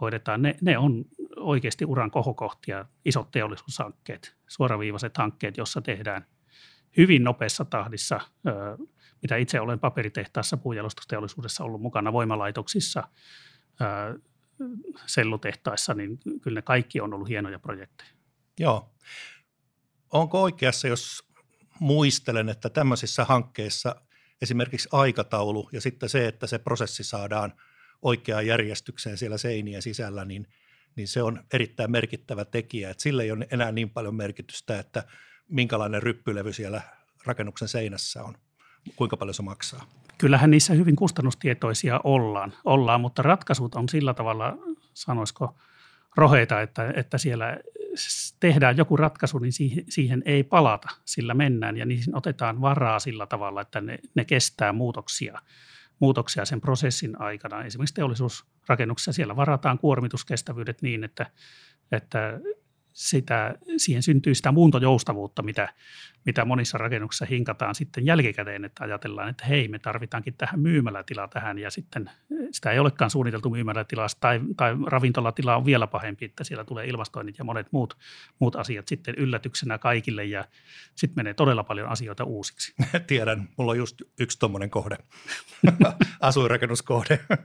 hoidetaan. 0.00 0.42
Ne, 0.42 0.56
ne 0.60 0.78
on 0.78 1.04
oikeasti 1.36 1.84
uran 1.84 2.10
kohokohtia, 2.10 2.84
isot 3.04 3.30
teollisuushankkeet, 3.30 4.36
suoraviivaiset 4.48 5.16
hankkeet, 5.16 5.56
jossa 5.56 5.80
tehdään 5.80 6.26
hyvin 6.96 7.24
nopeassa 7.24 7.64
tahdissa 7.64 8.20
mitä 9.22 9.36
itse 9.36 9.60
olen 9.60 9.78
paperitehtaassa 9.78 10.56
puunjalostusteollisuudessa 10.56 11.64
ollut 11.64 11.80
mukana 11.80 12.12
voimalaitoksissa, 12.12 13.08
sellutehtaissa, 15.06 15.94
niin 15.94 16.18
kyllä 16.42 16.58
ne 16.58 16.62
kaikki 16.62 17.00
on 17.00 17.14
ollut 17.14 17.28
hienoja 17.28 17.58
projekteja. 17.58 18.10
Joo. 18.60 18.94
Onko 20.12 20.42
oikeassa, 20.42 20.88
jos 20.88 21.28
muistelen, 21.80 22.48
että 22.48 22.70
tämmöisissä 22.70 23.24
hankkeissa 23.24 23.96
esimerkiksi 24.42 24.88
aikataulu 24.92 25.68
ja 25.72 25.80
sitten 25.80 26.08
se, 26.08 26.28
että 26.28 26.46
se 26.46 26.58
prosessi 26.58 27.04
saadaan 27.04 27.52
oikeaan 28.02 28.46
järjestykseen 28.46 29.18
siellä 29.18 29.38
seinien 29.38 29.82
sisällä, 29.82 30.24
niin, 30.24 30.46
niin 30.96 31.08
se 31.08 31.22
on 31.22 31.44
erittäin 31.52 31.90
merkittävä 31.90 32.44
tekijä. 32.44 32.90
Että 32.90 33.02
sillä 33.02 33.22
ei 33.22 33.30
ole 33.30 33.46
enää 33.50 33.72
niin 33.72 33.90
paljon 33.90 34.14
merkitystä, 34.14 34.78
että 34.78 35.04
minkälainen 35.48 36.02
ryppylevy 36.02 36.52
siellä 36.52 36.82
rakennuksen 37.24 37.68
seinässä 37.68 38.22
on 38.22 38.34
kuinka 38.96 39.16
paljon 39.16 39.34
se 39.34 39.42
maksaa? 39.42 39.86
Kyllähän 40.18 40.50
niissä 40.50 40.74
hyvin 40.74 40.96
kustannustietoisia 40.96 42.00
ollaan, 42.04 42.52
ollaan 42.64 43.00
mutta 43.00 43.22
ratkaisut 43.22 43.74
on 43.74 43.88
sillä 43.88 44.14
tavalla, 44.14 44.58
sanoisiko, 44.94 45.56
roheita, 46.16 46.60
että, 46.60 46.92
että 46.96 47.18
siellä 47.18 47.58
tehdään 48.40 48.76
joku 48.76 48.96
ratkaisu, 48.96 49.38
niin 49.38 49.52
siihen, 49.52 49.84
siihen 49.88 50.22
ei 50.24 50.42
palata, 50.42 50.88
sillä 51.04 51.34
mennään 51.34 51.76
ja 51.76 51.86
niihin 51.86 52.16
otetaan 52.16 52.60
varaa 52.60 52.98
sillä 52.98 53.26
tavalla, 53.26 53.60
että 53.60 53.80
ne, 53.80 53.98
ne 54.14 54.24
kestää 54.24 54.72
muutoksia, 54.72 55.38
muutoksia 55.98 56.44
sen 56.44 56.60
prosessin 56.60 57.20
aikana. 57.20 57.64
Esimerkiksi 57.64 57.94
teollisuusrakennuksessa 57.94 59.12
siellä 59.12 59.36
varataan 59.36 59.78
kuormituskestävyydet 59.78 60.82
niin, 60.82 61.04
että, 61.04 61.26
että 61.92 62.40
sitä, 62.92 63.54
siihen 63.76 64.02
syntyy 64.02 64.34
sitä 64.34 64.52
muuntojoustavuutta, 64.52 65.42
mitä, 65.42 65.68
mitä 66.24 66.44
monissa 66.44 66.78
rakennuksissa 66.78 67.26
hinkataan 67.26 67.74
sitten 67.74 68.06
jälkikäteen, 68.06 68.64
että 68.64 68.84
ajatellaan, 68.84 69.28
että 69.28 69.44
hei, 69.44 69.68
me 69.68 69.78
tarvitaankin 69.78 70.34
tähän 70.34 70.60
myymälätila 70.60 71.28
tähän 71.28 71.58
ja 71.58 71.70
sitten 71.70 72.10
sitä 72.50 72.70
ei 72.70 72.78
olekaan 72.78 73.10
suunniteltu 73.10 73.50
myymälätilasta 73.50 74.20
tai, 74.20 74.40
tai 74.56 74.76
ravintolatila 74.86 75.56
on 75.56 75.64
vielä 75.64 75.86
pahempi, 75.86 76.24
että 76.24 76.44
siellä 76.44 76.64
tulee 76.64 76.86
ilmastoinnit 76.86 77.38
ja 77.38 77.44
monet 77.44 77.72
muut, 77.72 77.98
muut 78.38 78.56
asiat 78.56 78.88
sitten 78.88 79.14
yllätyksenä 79.14 79.78
kaikille 79.78 80.24
ja 80.24 80.44
sitten 80.94 81.16
menee 81.16 81.34
todella 81.34 81.64
paljon 81.64 81.88
asioita 81.88 82.24
uusiksi. 82.24 82.74
Tiedän, 83.06 83.48
mulla 83.56 83.70
on 83.70 83.78
just 83.78 84.02
yksi 84.20 84.38
tuommoinen 84.38 84.70
kohde, 84.70 84.96
asuinrakennuskohde. 86.20 87.20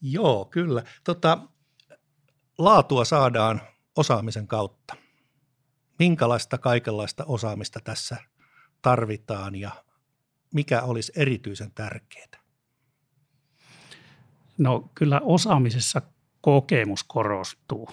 Joo, 0.00 0.44
kyllä. 0.44 0.82
Tota, 1.04 1.38
laatua 2.58 3.04
saadaan 3.04 3.60
osaamisen 3.96 4.46
kautta. 4.46 4.96
Minkälaista 5.98 6.58
kaikenlaista 6.58 7.24
osaamista 7.24 7.80
tässä 7.84 8.16
tarvitaan 8.82 9.54
ja 9.54 9.70
mikä 10.54 10.82
olisi 10.82 11.12
erityisen 11.16 11.72
tärkeää? 11.74 12.26
No 14.58 14.90
kyllä 14.94 15.20
osaamisessa 15.24 16.02
kokemus 16.40 17.04
korostuu. 17.04 17.88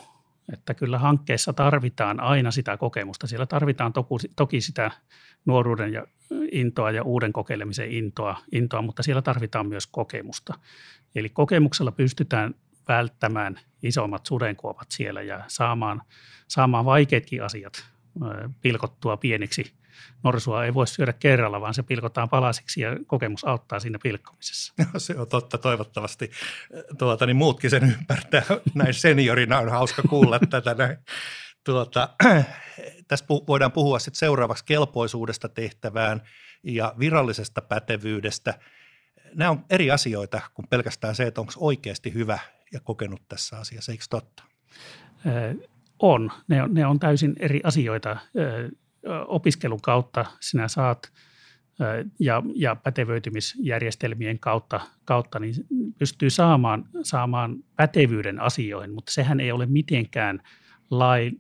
Että 0.53 0.74
kyllä 0.74 1.00
hankkeessa 1.00 1.53
tarvitaan 1.53 2.19
aina 2.19 2.51
sitä 2.51 2.77
kokemusta. 2.77 3.27
Siellä 3.27 3.45
tarvitaan 3.45 3.93
toki 4.36 4.62
sitä 4.62 4.91
nuoruuden 5.45 5.93
ja 5.93 6.07
intoa 6.51 6.91
ja 6.91 7.03
uuden 7.03 7.33
kokeilemisen 7.33 7.91
intoa, 7.91 8.38
intoa, 8.51 8.81
mutta 8.81 9.03
siellä 9.03 9.22
tarvitaan 9.22 9.67
myös 9.67 9.88
kokemusta. 9.88 10.53
Eli 11.15 11.29
kokemuksella 11.29 11.91
pystytään 11.91 12.55
välttämään 12.88 13.60
isommat 13.84 14.25
sudenkuopat 14.25 14.92
siellä 14.92 15.22
ja 15.22 15.44
saamaan, 15.48 16.02
saamaan 16.48 16.86
vaikeatkin 16.86 17.44
asiat 17.44 17.86
pilkottua 18.62 19.18
pieniksi. 19.18 19.74
Norsua 20.24 20.66
ei 20.66 20.74
voi 20.74 20.88
syödä 20.88 21.13
kerralla, 21.13 21.62
vaan 21.62 21.74
se 21.74 21.84
pilkotaan 21.84 22.30
palasiksi 22.30 22.82
ja 22.82 22.90
kokemus 23.08 23.46
auttaa 23.46 23.80
siinä 23.80 24.00
pilkkomisessa. 24.04 24.74
No, 24.94 25.00
se 25.00 25.16
on 25.18 25.28
totta. 25.28 25.58
Toivottavasti 25.58 26.32
tuota, 26.98 27.25
niin 27.25 27.36
muutkin 27.36 27.70
sen 27.70 27.84
ymmärtää. 27.84 28.44
Näin 28.75 28.94
seniorina 28.94 29.60
on 29.60 29.70
hauska 29.70 30.02
kuulla 30.02 30.40
tätä. 30.40 30.74
Näin. 30.74 30.98
Tuota, 31.63 32.10
tässä 33.08 33.25
voidaan 33.48 33.72
puhua 33.72 34.00
sitten 34.00 34.20
seuraavaksi 34.20 34.66
kelpoisuudesta 34.66 35.50
tehtävään 35.50 36.22
ja 36.63 36.96
virallisesta 37.00 37.62
pätevyydestä. 37.62 38.60
Nämä 39.36 39.52
on 39.52 39.66
eri 39.70 39.92
asioita 39.92 40.42
kuin 40.54 40.68
pelkästään 40.68 41.16
se, 41.16 41.24
että 41.24 41.42
onko 41.42 41.54
oikeasti 41.58 42.13
hyvä 42.13 42.40
ja 42.74 42.80
kokenut 42.80 43.22
tässä 43.30 43.60
asiassa, 43.60 43.92
eikö 43.92 44.03
totta? 44.10 44.44
On. 46.00 46.32
Ne, 46.48 46.63
on. 46.63 46.74
ne 46.74 46.86
on 46.86 47.00
täysin 47.00 47.36
eri 47.39 47.62
asioita. 47.63 48.18
Opiskelun 49.27 49.82
kautta 49.82 50.25
sinä 50.39 50.68
saat 50.68 51.12
ja, 52.20 52.44
ja 52.56 52.75
pätevöitymisjärjestelmien 52.75 54.39
kautta, 54.39 54.82
kautta 55.06 55.39
niin 55.39 55.53
pystyy 55.98 56.30
saamaan, 56.30 56.86
saamaan 57.03 57.63
pätevyyden 57.75 58.39
asioihin, 58.39 58.94
mutta 58.94 59.12
sehän 59.12 59.39
ei 59.39 59.51
ole 59.51 59.65
mitenkään 59.65 60.42
lai, 60.89 61.32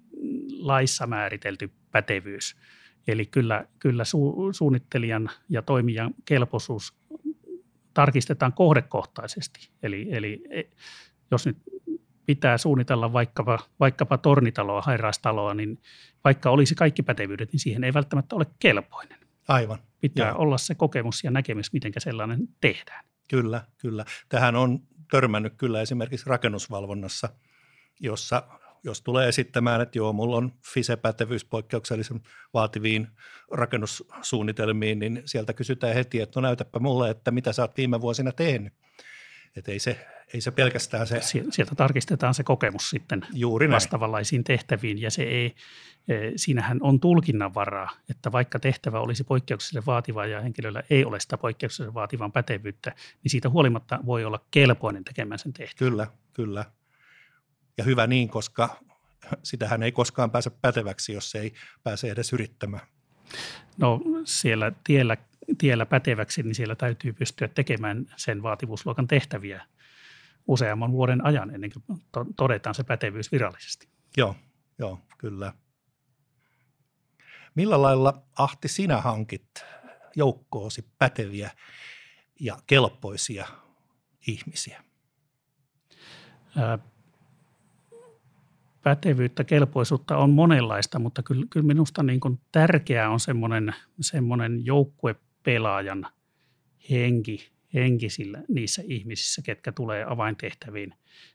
laissa 0.59 1.07
määritelty 1.07 1.71
pätevyys. 1.91 2.55
Eli 3.07 3.25
kyllä, 3.25 3.65
kyllä 3.79 4.03
su, 4.03 4.35
suunnittelijan 4.51 5.29
ja 5.49 5.61
toimijan 5.61 6.13
kelpoisuus 6.25 6.93
tarkistetaan 7.93 8.53
kohdekohtaisesti. 8.53 9.69
Eli, 9.83 10.07
eli 10.11 10.43
jos 11.33 11.45
nyt 11.45 11.57
pitää 12.25 12.57
suunnitella 12.57 13.13
vaikkapa, 13.13 13.59
vaikkapa 13.79 14.17
tornitaloa, 14.17 14.81
hairaastaloa, 14.81 15.53
niin 15.53 15.81
vaikka 16.23 16.49
olisi 16.49 16.75
kaikki 16.75 17.03
pätevyydet, 17.03 17.51
niin 17.51 17.59
siihen 17.59 17.83
ei 17.83 17.93
välttämättä 17.93 18.35
ole 18.35 18.45
kelpoinen. 18.59 19.19
Aivan. 19.47 19.79
Pitää 20.01 20.29
Joo. 20.29 20.37
olla 20.37 20.57
se 20.57 20.75
kokemus 20.75 21.23
ja 21.23 21.31
näkemys, 21.31 21.73
miten 21.73 21.93
sellainen 21.97 22.47
tehdään. 22.61 23.05
Kyllä, 23.29 23.61
kyllä. 23.77 24.05
Tähän 24.29 24.55
on 24.55 24.79
törmännyt 25.11 25.53
kyllä 25.57 25.81
esimerkiksi 25.81 26.29
rakennusvalvonnassa, 26.29 27.29
jossa 27.99 28.43
jos 28.83 29.01
tulee 29.01 29.27
esittämään, 29.27 29.81
että 29.81 29.97
joo, 29.97 30.13
mulla 30.13 30.37
on 30.37 30.51
FISE-pätevyys 30.73 31.45
poikkeuksellisen 31.45 32.21
vaativiin 32.53 33.07
rakennussuunnitelmiin, 33.51 34.99
niin 34.99 35.21
sieltä 35.25 35.53
kysytään 35.53 35.93
heti, 35.93 36.21
että 36.21 36.41
no 36.41 36.47
näytäpä 36.47 36.79
mulle, 36.79 37.09
että 37.09 37.31
mitä 37.31 37.53
sä 37.53 37.61
oot 37.61 37.77
viime 37.77 38.01
vuosina 38.01 38.31
tehnyt. 38.31 38.73
Että 39.55 39.71
ei 39.71 39.79
se, 39.79 40.07
ei 40.33 40.41
se 40.41 40.51
pelkästään 40.51 41.07
se. 41.07 41.21
Sieltä 41.21 41.75
tarkistetaan 41.75 42.33
se 42.33 42.43
kokemus 42.43 42.89
sitten 42.89 43.25
Juuri 43.33 43.69
vastaavanlaisiin 43.69 44.43
tehtäviin 44.43 45.01
ja 45.01 45.11
se 45.11 45.23
ei, 45.23 45.55
e, 46.07 46.15
siinähän 46.35 46.77
on 46.81 46.99
tulkinnan 46.99 47.53
varaa, 47.53 47.89
että 48.09 48.31
vaikka 48.31 48.59
tehtävä 48.59 48.99
olisi 48.99 49.23
poikkeuksellisen 49.23 49.85
vaativa 49.85 50.25
ja 50.25 50.41
henkilöllä 50.41 50.83
ei 50.89 51.05
ole 51.05 51.19
sitä 51.19 51.37
poikkeuksellisen 51.37 51.93
vaativan 51.93 52.31
pätevyyttä, 52.31 52.95
niin 53.23 53.31
siitä 53.31 53.49
huolimatta 53.49 53.99
voi 54.05 54.25
olla 54.25 54.39
kelpoinen 54.51 55.03
tekemään 55.03 55.39
sen 55.39 55.53
tehtävän. 55.53 55.91
Kyllä, 55.91 56.07
kyllä. 56.33 56.65
Ja 57.77 57.83
hyvä 57.83 58.07
niin, 58.07 58.29
koska 58.29 58.79
sitähän 59.43 59.83
ei 59.83 59.91
koskaan 59.91 60.31
pääse 60.31 60.49
päteväksi, 60.49 61.13
jos 61.13 61.35
ei 61.35 61.53
pääse 61.83 62.11
edes 62.11 62.33
yrittämään. 62.33 62.87
No 63.77 64.01
siellä 64.23 64.71
tiellä 64.83 65.17
tiellä 65.57 65.85
päteväksi, 65.85 66.43
niin 66.43 66.55
siellä 66.55 66.75
täytyy 66.75 67.13
pystyä 67.13 67.47
tekemään 67.47 68.05
sen 68.15 68.43
vaativuusluokan 68.43 69.07
tehtäviä. 69.07 69.65
useamman 70.47 70.91
vuoden 70.91 71.25
ajan 71.25 71.55
ennen 71.55 71.71
kuin 71.71 72.01
todetaan 72.35 72.75
se 72.75 72.83
pätevyys 72.83 73.31
virallisesti. 73.31 73.87
Joo, 74.17 74.35
joo, 74.79 74.99
kyllä. 75.17 75.53
Millä 77.55 77.81
lailla 77.81 78.23
Ahti 78.37 78.67
sinä 78.67 79.01
hankit 79.01 79.65
joukkoosi 80.15 80.85
päteviä 80.99 81.51
ja 82.39 82.57
kelpoisia 82.67 83.47
ihmisiä? 84.27 84.83
pätevyyttä, 88.83 89.43
kelpoisuutta 89.43 90.17
on 90.17 90.29
monenlaista, 90.29 90.99
mutta 90.99 91.23
kyllä, 91.23 91.45
kyllä 91.49 91.65
minusta 91.65 92.03
niin 92.03 92.19
kuin 92.19 92.39
tärkeää 92.51 93.09
on 93.09 93.19
semmoinen, 93.19 93.75
semmoinen 94.01 94.65
joukkuepelaajan 95.43 96.05
henki, 96.89 97.49
henki 97.73 98.09
sillä, 98.09 98.43
niissä 98.47 98.83
ihmisissä, 98.85 99.41
ketkä 99.41 99.71
tulee 99.71 100.05
avaintehtäviin, 100.07 100.93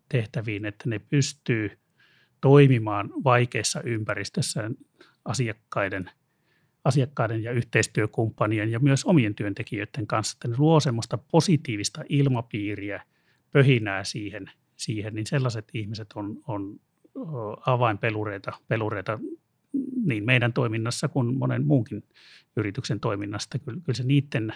tehtäviin, 0.08 0.64
että 0.64 0.88
ne 0.88 0.98
pystyy 0.98 1.78
toimimaan 2.40 3.10
vaikeissa 3.24 3.82
ympäristössä 3.82 4.70
asiakkaiden, 5.24 6.10
asiakkaiden 6.84 7.42
ja 7.42 7.52
yhteistyökumppanien 7.52 8.70
ja 8.70 8.80
myös 8.80 9.04
omien 9.04 9.34
työntekijöiden 9.34 10.06
kanssa, 10.06 10.36
että 10.36 10.48
ne 10.48 10.54
luo 10.58 10.80
semmoista 10.80 11.18
positiivista 11.18 12.02
ilmapiiriä, 12.08 13.02
pöhinää 13.52 14.04
siihen, 14.04 14.50
siihen 14.76 15.14
niin 15.14 15.26
sellaiset 15.26 15.68
ihmiset 15.74 16.08
on, 16.14 16.40
on 16.46 16.80
avainpelureita 17.66 18.52
pelureita 18.68 19.18
niin 20.04 20.24
meidän 20.24 20.52
toiminnassa 20.52 21.08
kuin 21.08 21.38
monen 21.38 21.66
muunkin 21.66 22.02
yrityksen 22.56 23.00
toiminnasta. 23.00 23.58
Kyllä, 23.58 23.80
kyllä 23.84 23.96
se 23.96 24.02
niiden 24.02 24.54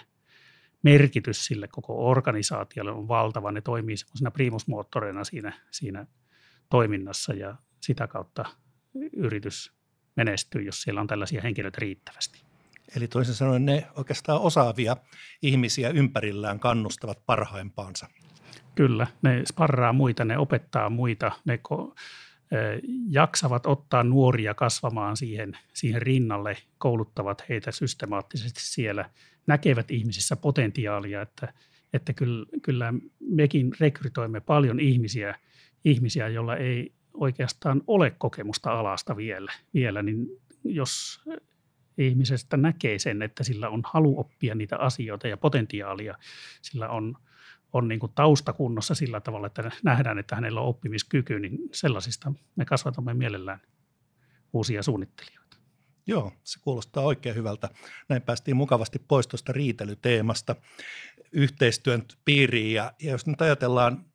merkitys 0.83 1.45
sille 1.45 1.67
koko 1.67 2.09
organisaatiolle 2.09 2.91
on 2.91 3.07
valtava. 3.07 3.51
Ne 3.51 3.61
toimii 3.61 3.97
semmoisena 3.97 4.31
primusmoottoreina 4.31 5.23
siinä, 5.23 5.53
siinä 5.71 6.07
toiminnassa 6.69 7.33
ja 7.33 7.55
sitä 7.81 8.07
kautta 8.07 8.45
yritys 9.13 9.71
menestyy, 10.15 10.61
jos 10.61 10.81
siellä 10.81 11.01
on 11.01 11.07
tällaisia 11.07 11.41
henkilöitä 11.41 11.77
riittävästi. 11.81 12.41
Eli 12.95 13.07
toisin 13.07 13.35
sanoen 13.35 13.65
ne 13.65 13.87
oikeastaan 13.95 14.41
osaavia 14.41 14.97
ihmisiä 15.41 15.89
ympärillään 15.89 16.59
kannustavat 16.59 17.25
parhaimpaansa. 17.25 18.07
Kyllä, 18.75 19.07
ne 19.21 19.43
sparraa 19.45 19.93
muita, 19.93 20.25
ne 20.25 20.37
opettaa 20.37 20.89
muita, 20.89 21.31
ne 21.45 21.59
ko- 21.69 21.95
jaksavat 23.09 23.65
ottaa 23.65 24.03
nuoria 24.03 24.53
kasvamaan 24.53 25.17
siihen, 25.17 25.57
siihen 25.73 26.01
rinnalle, 26.01 26.57
kouluttavat 26.77 27.43
heitä 27.49 27.71
systemaattisesti 27.71 28.61
siellä, 28.61 29.09
näkevät 29.47 29.91
ihmisissä 29.91 30.35
potentiaalia, 30.35 31.21
että, 31.21 31.53
että 31.93 32.13
kyllä, 32.13 32.45
kyllä 32.61 32.93
mekin 33.19 33.71
rekrytoimme 33.79 34.39
paljon 34.39 34.79
ihmisiä, 34.79 35.39
ihmisiä, 35.85 36.27
joilla 36.27 36.55
ei 36.55 36.93
oikeastaan 37.13 37.81
ole 37.87 38.11
kokemusta 38.11 38.71
alasta 38.71 39.17
vielä, 39.17 39.51
vielä 39.73 40.03
niin 40.03 40.27
jos 40.63 41.21
ihmisestä 41.97 42.57
näkee 42.57 42.99
sen, 42.99 43.21
että 43.21 43.43
sillä 43.43 43.69
on 43.69 43.81
halu 43.85 44.19
oppia 44.19 44.55
niitä 44.55 44.77
asioita 44.77 45.27
ja 45.27 45.37
potentiaalia, 45.37 46.17
sillä 46.61 46.89
on– 46.89 47.13
on 47.73 47.87
niin 47.87 47.99
kuin 47.99 48.11
taustakunnossa 48.15 48.95
sillä 48.95 49.21
tavalla, 49.21 49.47
että 49.47 49.71
nähdään, 49.83 50.19
että 50.19 50.35
hänellä 50.35 50.61
on 50.61 50.67
oppimiskyky, 50.67 51.39
niin 51.39 51.57
sellaisista 51.71 52.33
me 52.55 52.65
kasvatamme 52.65 53.13
mielellään 53.13 53.61
uusia 54.53 54.83
suunnittelijoita. 54.83 55.57
Joo, 56.07 56.31
se 56.43 56.59
kuulostaa 56.59 57.03
oikein 57.03 57.35
hyvältä. 57.35 57.69
Näin 58.09 58.21
päästiin 58.21 58.57
mukavasti 58.57 58.99
pois 58.99 59.27
tuosta 59.27 59.53
riitelyteemasta 59.53 60.55
yhteistyön 61.31 62.03
piiriin. 62.25 62.73
Ja, 62.73 62.93
ja 63.01 63.11
jos 63.11 63.25
nyt 63.25 63.41
ajatellaan 63.41 64.05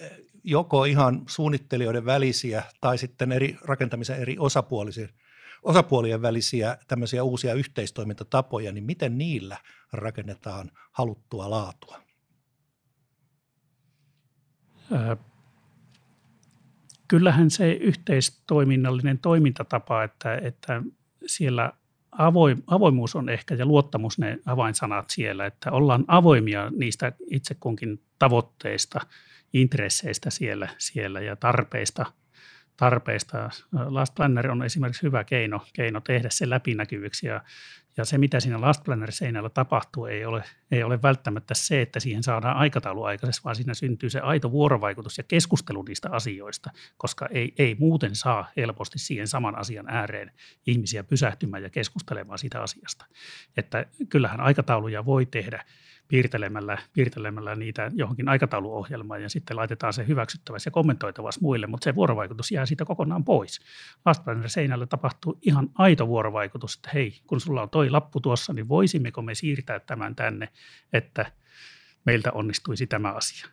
eh, 0.00 0.10
joko 0.44 0.84
ihan 0.84 1.22
suunnittelijoiden 1.28 2.04
välisiä 2.04 2.62
tai 2.80 2.98
sitten 2.98 3.32
eri 3.32 3.56
rakentamisen 3.62 4.20
eri 4.20 4.36
osapuolien 5.62 6.22
välisiä 6.22 6.78
tämmöisiä 6.88 7.24
uusia 7.24 7.54
yhteistoimintatapoja, 7.54 8.72
niin 8.72 8.84
miten 8.84 9.18
niillä 9.18 9.58
rakennetaan 9.92 10.70
haluttua 10.92 11.50
laatua? 11.50 12.03
Kyllähän 17.08 17.50
se 17.50 17.72
yhteistoiminnallinen 17.72 19.18
toimintatapa, 19.18 20.04
että, 20.04 20.36
että 20.36 20.82
siellä 21.26 21.72
avoim, 22.12 22.62
avoimuus 22.66 23.16
on 23.16 23.28
ehkä 23.28 23.54
ja 23.54 23.66
luottamus 23.66 24.18
ne 24.18 24.38
avainsanat 24.46 25.10
siellä, 25.10 25.46
että 25.46 25.72
ollaan 25.72 26.04
avoimia 26.08 26.70
niistä 26.76 27.12
itse 27.30 27.54
kunkin 27.60 28.00
tavoitteista, 28.18 29.00
intresseistä 29.52 30.30
siellä, 30.30 30.68
siellä 30.78 31.20
ja 31.20 31.36
tarpeista– 31.36 32.06
tarpeista. 32.76 33.50
Last 33.72 34.14
Planner 34.14 34.50
on 34.50 34.62
esimerkiksi 34.62 35.02
hyvä 35.02 35.24
keino, 35.24 35.60
keino 35.72 36.00
tehdä 36.00 36.28
se 36.30 36.50
läpinäkyvyksi 36.50 37.26
ja, 37.26 37.44
ja 37.96 38.04
se, 38.04 38.18
mitä 38.18 38.40
siinä 38.40 38.60
Last 38.60 38.84
Planner-seinällä 38.84 39.48
tapahtuu, 39.48 40.06
ei 40.06 40.24
ole, 40.24 40.44
ei 40.70 40.82
ole 40.82 41.02
välttämättä 41.02 41.54
se, 41.54 41.82
että 41.82 42.00
siihen 42.00 42.22
saadaan 42.22 42.56
aikataulu 42.56 43.04
aikaisesti, 43.04 43.44
vaan 43.44 43.56
siinä 43.56 43.74
syntyy 43.74 44.10
se 44.10 44.20
aito 44.20 44.50
vuorovaikutus 44.50 45.18
ja 45.18 45.24
keskustelu 45.24 45.82
niistä 45.82 46.10
asioista, 46.10 46.70
koska 46.96 47.26
ei, 47.30 47.54
ei 47.58 47.76
muuten 47.78 48.14
saa 48.14 48.50
helposti 48.56 48.98
siihen 48.98 49.28
saman 49.28 49.58
asian 49.58 49.88
ääreen 49.88 50.32
ihmisiä 50.66 51.04
pysähtymään 51.04 51.62
ja 51.62 51.70
keskustelemaan 51.70 52.38
siitä 52.38 52.62
asiasta. 52.62 53.06
Että 53.56 53.86
kyllähän 54.08 54.40
aikatauluja 54.40 55.04
voi 55.04 55.26
tehdä 55.26 55.64
piirtelemällä, 56.14 56.78
piirtelemällä 56.92 57.54
niitä 57.56 57.90
johonkin 57.94 58.28
aikatauluohjelmaan 58.28 59.22
ja 59.22 59.28
sitten 59.28 59.56
laitetaan 59.56 59.92
se 59.92 60.06
hyväksyttäväksi 60.06 60.66
ja 60.68 60.70
kommentoitavaksi 60.70 61.40
muille, 61.40 61.66
mutta 61.66 61.84
se 61.84 61.94
vuorovaikutus 61.94 62.50
jää 62.50 62.66
siitä 62.66 62.84
kokonaan 62.84 63.24
pois. 63.24 63.60
Lastplaner 64.04 64.48
seinällä 64.48 64.86
tapahtuu 64.86 65.38
ihan 65.42 65.70
aito 65.74 66.08
vuorovaikutus, 66.08 66.74
että 66.74 66.90
hei, 66.94 67.20
kun 67.26 67.40
sulla 67.40 67.62
on 67.62 67.70
toi 67.70 67.90
lappu 67.90 68.20
tuossa, 68.20 68.52
niin 68.52 68.68
voisimmeko 68.68 69.22
me 69.22 69.34
siirtää 69.34 69.80
tämän 69.80 70.16
tänne, 70.16 70.48
että 70.92 71.32
meiltä 72.04 72.32
onnistuisi 72.32 72.86
tämä 72.86 73.12
asia. 73.12 73.46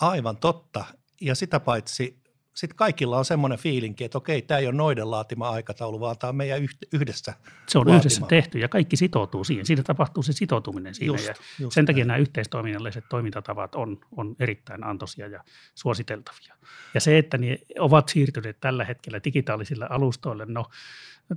Aivan 0.00 0.36
totta. 0.36 0.84
Ja 1.20 1.34
sitä 1.34 1.60
paitsi 1.60 2.22
sitten 2.58 2.76
kaikilla 2.76 3.18
on 3.18 3.24
semmoinen 3.24 3.58
fiilinki, 3.58 4.04
että 4.04 4.18
okei, 4.18 4.42
tämä 4.42 4.58
ei 4.58 4.66
ole 4.66 4.74
noiden 4.74 5.10
laatima 5.10 5.50
aikataulu, 5.50 6.00
vaan 6.00 6.18
tämä 6.18 6.28
on 6.28 6.36
meidän 6.36 6.62
yhdessä 6.92 7.34
Se 7.68 7.78
on 7.78 7.80
laatima. 7.80 8.00
yhdessä 8.00 8.26
tehty 8.28 8.58
ja 8.58 8.68
kaikki 8.68 8.96
sitoutuu 8.96 9.44
siihen. 9.44 9.66
Siinä 9.66 9.82
tapahtuu 9.82 10.22
se 10.22 10.32
sitoutuminen 10.32 10.94
siinä. 10.94 11.12
Just, 11.12 11.26
ja 11.28 11.34
just 11.58 11.74
sen 11.74 11.86
takia 11.86 12.00
näin. 12.00 12.08
nämä 12.08 12.18
yhteistoiminnalliset 12.18 13.04
toimintatavat 13.08 13.74
on, 13.74 14.00
on 14.16 14.36
erittäin 14.40 14.84
antoisia 14.84 15.28
ja 15.28 15.44
suositeltavia. 15.74 16.54
Ja 16.94 17.00
se, 17.00 17.18
että 17.18 17.38
ne 17.38 17.58
ovat 17.78 18.08
siirtyneet 18.08 18.60
tällä 18.60 18.84
hetkellä 18.84 19.20
digitaalisille 19.24 19.86
alustoille, 19.90 20.46
no 20.46 20.66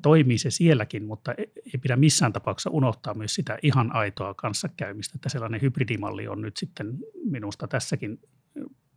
toimii 0.01 0.37
se 0.37 0.51
sielläkin, 0.51 1.05
mutta 1.05 1.31
e-, 1.31 1.41
ei 1.41 1.79
pidä 1.81 1.95
missään 1.95 2.33
tapauksessa 2.33 2.69
unohtaa 2.69 3.13
myös 3.13 3.35
sitä 3.35 3.57
ihan 3.63 3.95
aitoa 3.95 4.33
kanssakäymistä, 4.33 5.13
että 5.15 5.29
sellainen 5.29 5.61
hybridimalli 5.61 6.27
on 6.27 6.41
nyt 6.41 6.57
sitten 6.57 6.97
minusta 7.25 7.67
tässäkin 7.67 8.19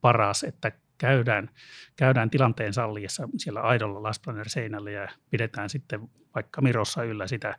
paras, 0.01 0.45
että 0.45 0.73
käydään, 0.99 1.51
käydään 1.97 2.31
tilanteen 2.31 2.73
salliessa 2.75 3.29
siellä 3.39 3.61
aidolla 3.61 4.03
Lastplaner-seinällä 4.03 4.91
ja 4.91 5.09
pidetään 5.31 5.71
sitten 5.71 6.01
vaikka 6.35 6.61
Mirossa 6.61 7.03
yllä 7.03 7.27
sitä 7.27 7.59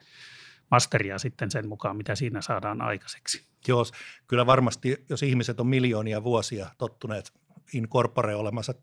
masteria 0.71 1.19
sitten 1.19 1.51
sen 1.51 1.67
mukaan, 1.67 1.97
mitä 1.97 2.15
siinä 2.15 2.41
saadaan 2.41 2.81
aikaiseksi. 2.81 3.45
Joo, 3.67 3.85
kyllä 4.27 4.45
varmasti, 4.45 5.05
jos 5.09 5.23
ihmiset 5.23 5.59
on 5.59 5.67
miljoonia 5.67 6.23
vuosia 6.23 6.69
tottuneet 6.77 7.33
in 7.73 7.89
corpore 7.89 8.35
olemassa 8.35 8.73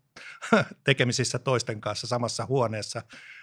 tekemisissä 0.83 1.39
toisten 1.39 1.81
kanssa 1.81 2.07
samassa 2.07 2.45
huoneessa, 2.45 3.01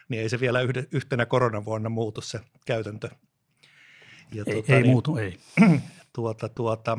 niin 0.09 0.23
ei 0.23 0.29
se 0.29 0.41
vielä 0.41 0.59
yhtenä 0.93 1.27
koronavuonna 1.27 1.89
muutu 1.89 2.21
se 2.21 2.41
käytäntö. 2.67 3.09
Ja 4.33 4.45
ei, 4.47 4.53
tuota, 4.55 4.73
ei 4.73 4.83
niin, 4.83 4.91
muutu, 4.91 5.17
ei. 5.17 5.39
Tuota, 6.13 6.49
tuota, 6.49 6.99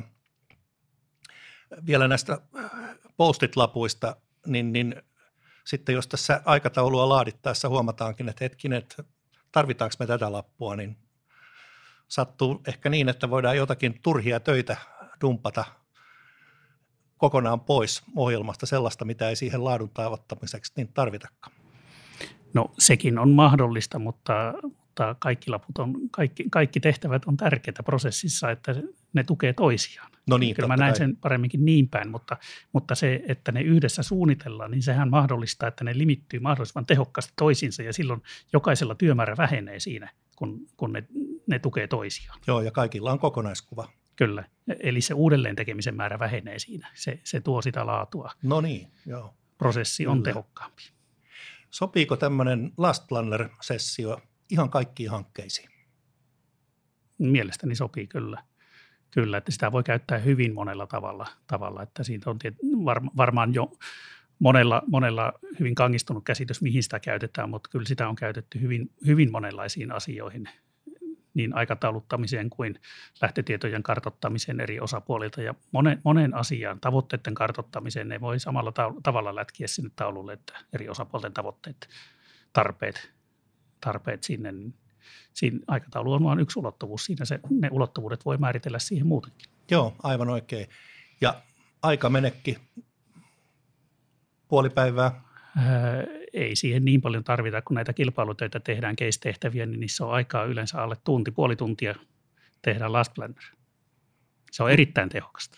vielä 1.86 2.08
näistä 2.08 2.41
postit-lapuista, 3.21 4.15
niin, 4.45 4.73
niin 4.73 4.95
sitten 5.65 5.95
jos 5.95 6.07
tässä 6.07 6.41
aikataulua 6.45 7.10
laadittaessa 7.10 7.69
huomataankin, 7.69 8.29
että 8.29 8.45
hetkinen, 8.45 8.77
että 8.77 9.03
tarvitaanko 9.51 9.95
me 9.99 10.07
tätä 10.07 10.31
lappua, 10.31 10.75
niin 10.75 10.97
sattuu 12.07 12.62
ehkä 12.67 12.89
niin, 12.89 13.10
että 13.10 13.29
voidaan 13.29 13.57
jotakin 13.57 13.99
turhia 14.03 14.39
töitä 14.39 14.77
dumpata 15.21 15.65
kokonaan 17.17 17.60
pois 17.60 18.03
ohjelmasta 18.15 18.65
sellaista, 18.65 19.05
mitä 19.05 19.29
ei 19.29 19.36
siihen 19.36 19.63
laadun 19.63 19.89
tavoittamiseksi 19.89 20.73
niin 20.75 20.93
tarvitakaan. 20.93 21.55
No 22.53 22.71
sekin 22.79 23.19
on 23.19 23.29
mahdollista, 23.29 23.99
mutta, 23.99 24.53
mutta 25.08 25.20
kaikki, 25.20 25.50
laput 25.50 25.78
on, 25.78 26.10
kaikki, 26.12 26.46
kaikki 26.52 26.80
tehtävät 26.80 27.26
on 27.26 27.38
tärkeitä 27.38 27.84
prosessissa, 27.84 28.52
että 28.52 28.76
ne 29.14 29.24
tukee 29.24 29.54
toisiaan. 29.54 30.12
No 30.28 30.38
niin, 30.38 30.56
Kyllä 30.56 30.68
mä 30.68 30.78
näen 30.78 30.92
kai. 30.92 30.98
sen 30.98 31.18
paremminkin 31.18 31.66
niin 31.66 31.90
päin, 31.90 32.10
mutta, 32.10 32.38
mutta 32.74 32.96
se, 32.96 33.24
että 33.28 33.52
ne 33.52 33.62
yhdessä 33.62 34.04
suunnitellaan, 34.04 34.72
niin 34.72 34.82
sehän 34.82 35.10
mahdollistaa, 35.10 35.70
että 35.70 35.84
ne 35.84 35.98
limittyy 35.98 36.40
mahdollisimman 36.40 36.86
tehokkaasti 36.86 37.34
toisiinsa 37.36 37.84
ja 37.84 37.94
silloin 37.94 38.22
jokaisella 38.54 38.96
työmäärä 38.96 39.38
vähenee 39.38 39.80
siinä, 39.80 40.10
kun, 40.36 40.68
kun 40.78 40.94
ne, 40.94 41.04
ne 41.48 41.60
tukee 41.60 41.88
toisiaan. 41.88 42.40
Joo, 42.48 42.62
ja 42.62 42.72
kaikilla 42.72 43.12
on 43.12 43.20
kokonaiskuva. 43.20 43.90
Kyllä. 44.16 44.44
Eli 44.80 45.02
se 45.02 45.14
uudelleen 45.14 45.56
tekemisen 45.56 45.96
määrä 45.96 46.20
vähenee 46.20 46.60
siinä. 46.60 46.92
Se, 46.94 47.20
se 47.24 47.42
tuo 47.42 47.62
sitä 47.62 47.86
laatua. 47.86 48.32
No 48.44 48.62
niin, 48.62 48.88
joo. 49.06 49.34
Prosessi 49.58 50.08
on 50.08 50.18
Kyllä. 50.18 50.24
tehokkaampi. 50.24 50.84
Sopiiko 51.70 52.18
tämmöinen 52.18 52.72
Last 52.78 53.08
Planner-sessio 53.08 54.22
ihan 54.52 54.70
kaikkiin 54.70 55.10
hankkeisiin? 55.10 55.70
Mielestäni 57.18 57.76
sopii 57.76 58.08
kyllä. 58.08 58.44
Kyllä, 59.12 59.38
että 59.38 59.52
sitä 59.52 59.72
voi 59.72 59.84
käyttää 59.84 60.18
hyvin 60.18 60.54
monella 60.54 60.88
tavalla, 60.88 61.28
tavalla 61.48 61.84
että 61.84 62.04
siitä 62.04 62.30
on 62.30 62.40
varmaan 63.18 63.54
jo 63.54 63.72
monella, 64.40 64.82
monella 64.88 65.34
hyvin 65.60 65.76
kangistunut 65.76 66.24
käsitys, 66.24 66.62
mihin 66.62 66.84
sitä 66.84 67.00
käytetään, 67.00 67.50
mutta 67.50 67.70
kyllä 67.70 67.86
sitä 67.86 68.10
on 68.10 68.16
käytetty 68.16 68.62
hyvin, 68.62 68.92
hyvin 69.06 69.32
monenlaisiin 69.32 69.92
asioihin, 69.92 70.50
niin 71.34 71.56
aikatauluttamiseen 71.56 72.50
kuin 72.50 72.80
lähtötietojen 73.22 73.84
kartottamiseen 73.84 74.60
eri 74.60 74.80
osapuolilta 74.80 75.42
ja 75.42 75.56
monen, 75.72 76.02
monen 76.04 76.34
asian 76.34 76.80
tavoitteiden 76.80 77.36
kartottamiseen 77.36 78.08
ne 78.08 78.22
voi 78.22 78.40
samalla 78.40 78.74
tavalla 79.04 79.36
lätkiä 79.36 79.68
sinne 79.68 79.92
taululle, 79.96 80.34
että 80.34 80.54
eri 80.74 80.90
osapuolten 80.90 81.34
tavoitteet, 81.34 81.90
tarpeet, 82.54 83.12
tarpeet 83.82 84.24
sinne. 84.24 84.52
Niin 84.52 84.74
siinä 85.34 85.60
aikataulu 85.67 86.13
on 86.13 86.24
vain 86.24 86.39
yksi 86.39 86.60
ulottuvuus. 86.60 87.06
Siinä 87.06 87.26
se, 87.26 87.39
ne 87.50 87.70
ulottuvuudet 87.72 88.26
voi 88.26 88.38
määritellä 88.38 88.80
siihen 88.80 89.08
muutenkin. 89.08 89.52
Joo, 89.72 89.96
aivan 90.04 90.30
oikein. 90.30 90.67
Ja 91.22 91.41
aika 91.82 92.10
menekki 92.10 92.58
puoli 94.48 94.70
päivää? 94.70 95.22
Ää, 95.58 96.04
ei 96.34 96.56
siihen 96.56 96.86
niin 96.86 97.02
paljon 97.02 97.24
tarvita, 97.24 97.62
kun 97.62 97.76
näitä 97.76 97.94
kilpailutöitä 97.94 98.60
tehdään 98.60 98.96
case-tehtäviä, 98.96 99.65
niin 99.65 99.80
niissä 99.80 100.06
on 100.06 100.13
aikaa 100.13 100.44
yleensä 100.44 100.82
alle 100.82 100.96
tunti, 101.04 101.32
puoli 101.32 101.56
tuntia 101.56 101.96
tehdä 102.62 102.91
last 102.91 103.13
planner. 103.13 103.44
Se 104.52 104.63
on 104.63 104.72
erittäin 104.72 105.10
tehokasta. 105.10 105.58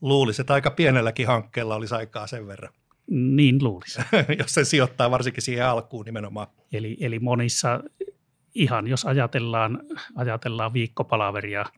Luulisi, 0.00 0.42
että 0.42 0.54
aika 0.54 0.70
pienelläkin 0.70 1.26
hankkeella 1.26 1.74
olisi 1.74 1.94
aikaa 1.94 2.26
sen 2.26 2.46
verran. 2.46 2.72
Niin 3.10 3.64
luulisi. 3.64 4.00
jos 4.38 4.54
se 4.54 4.64
sijoittaa 4.64 5.10
varsinkin 5.10 5.42
siihen 5.42 5.66
alkuun 5.66 6.04
nimenomaan. 6.04 6.46
Eli, 6.72 6.96
eli 7.00 7.18
monissa, 7.18 7.80
ihan 8.54 8.86
jos 8.86 9.04
ajatellaan, 9.04 9.80
ajatellaan 10.14 10.72
viikkopalaveria– 10.72 11.64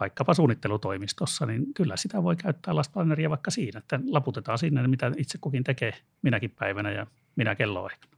vaikkapa 0.00 0.34
suunnittelutoimistossa, 0.34 1.46
niin 1.46 1.74
kyllä 1.74 1.96
sitä 1.96 2.22
voi 2.22 2.36
käyttää 2.36 2.74
lastplaneria 2.76 3.30
vaikka 3.30 3.50
siinä, 3.50 3.78
että 3.78 4.00
laputetaan 4.06 4.58
sinne, 4.58 4.88
mitä 4.88 5.12
itse 5.16 5.38
kukin 5.40 5.64
tekee 5.64 5.92
minäkin 6.22 6.50
päivänä 6.50 6.90
ja 6.90 7.06
minä 7.36 7.54
kelloaikana. 7.54 8.12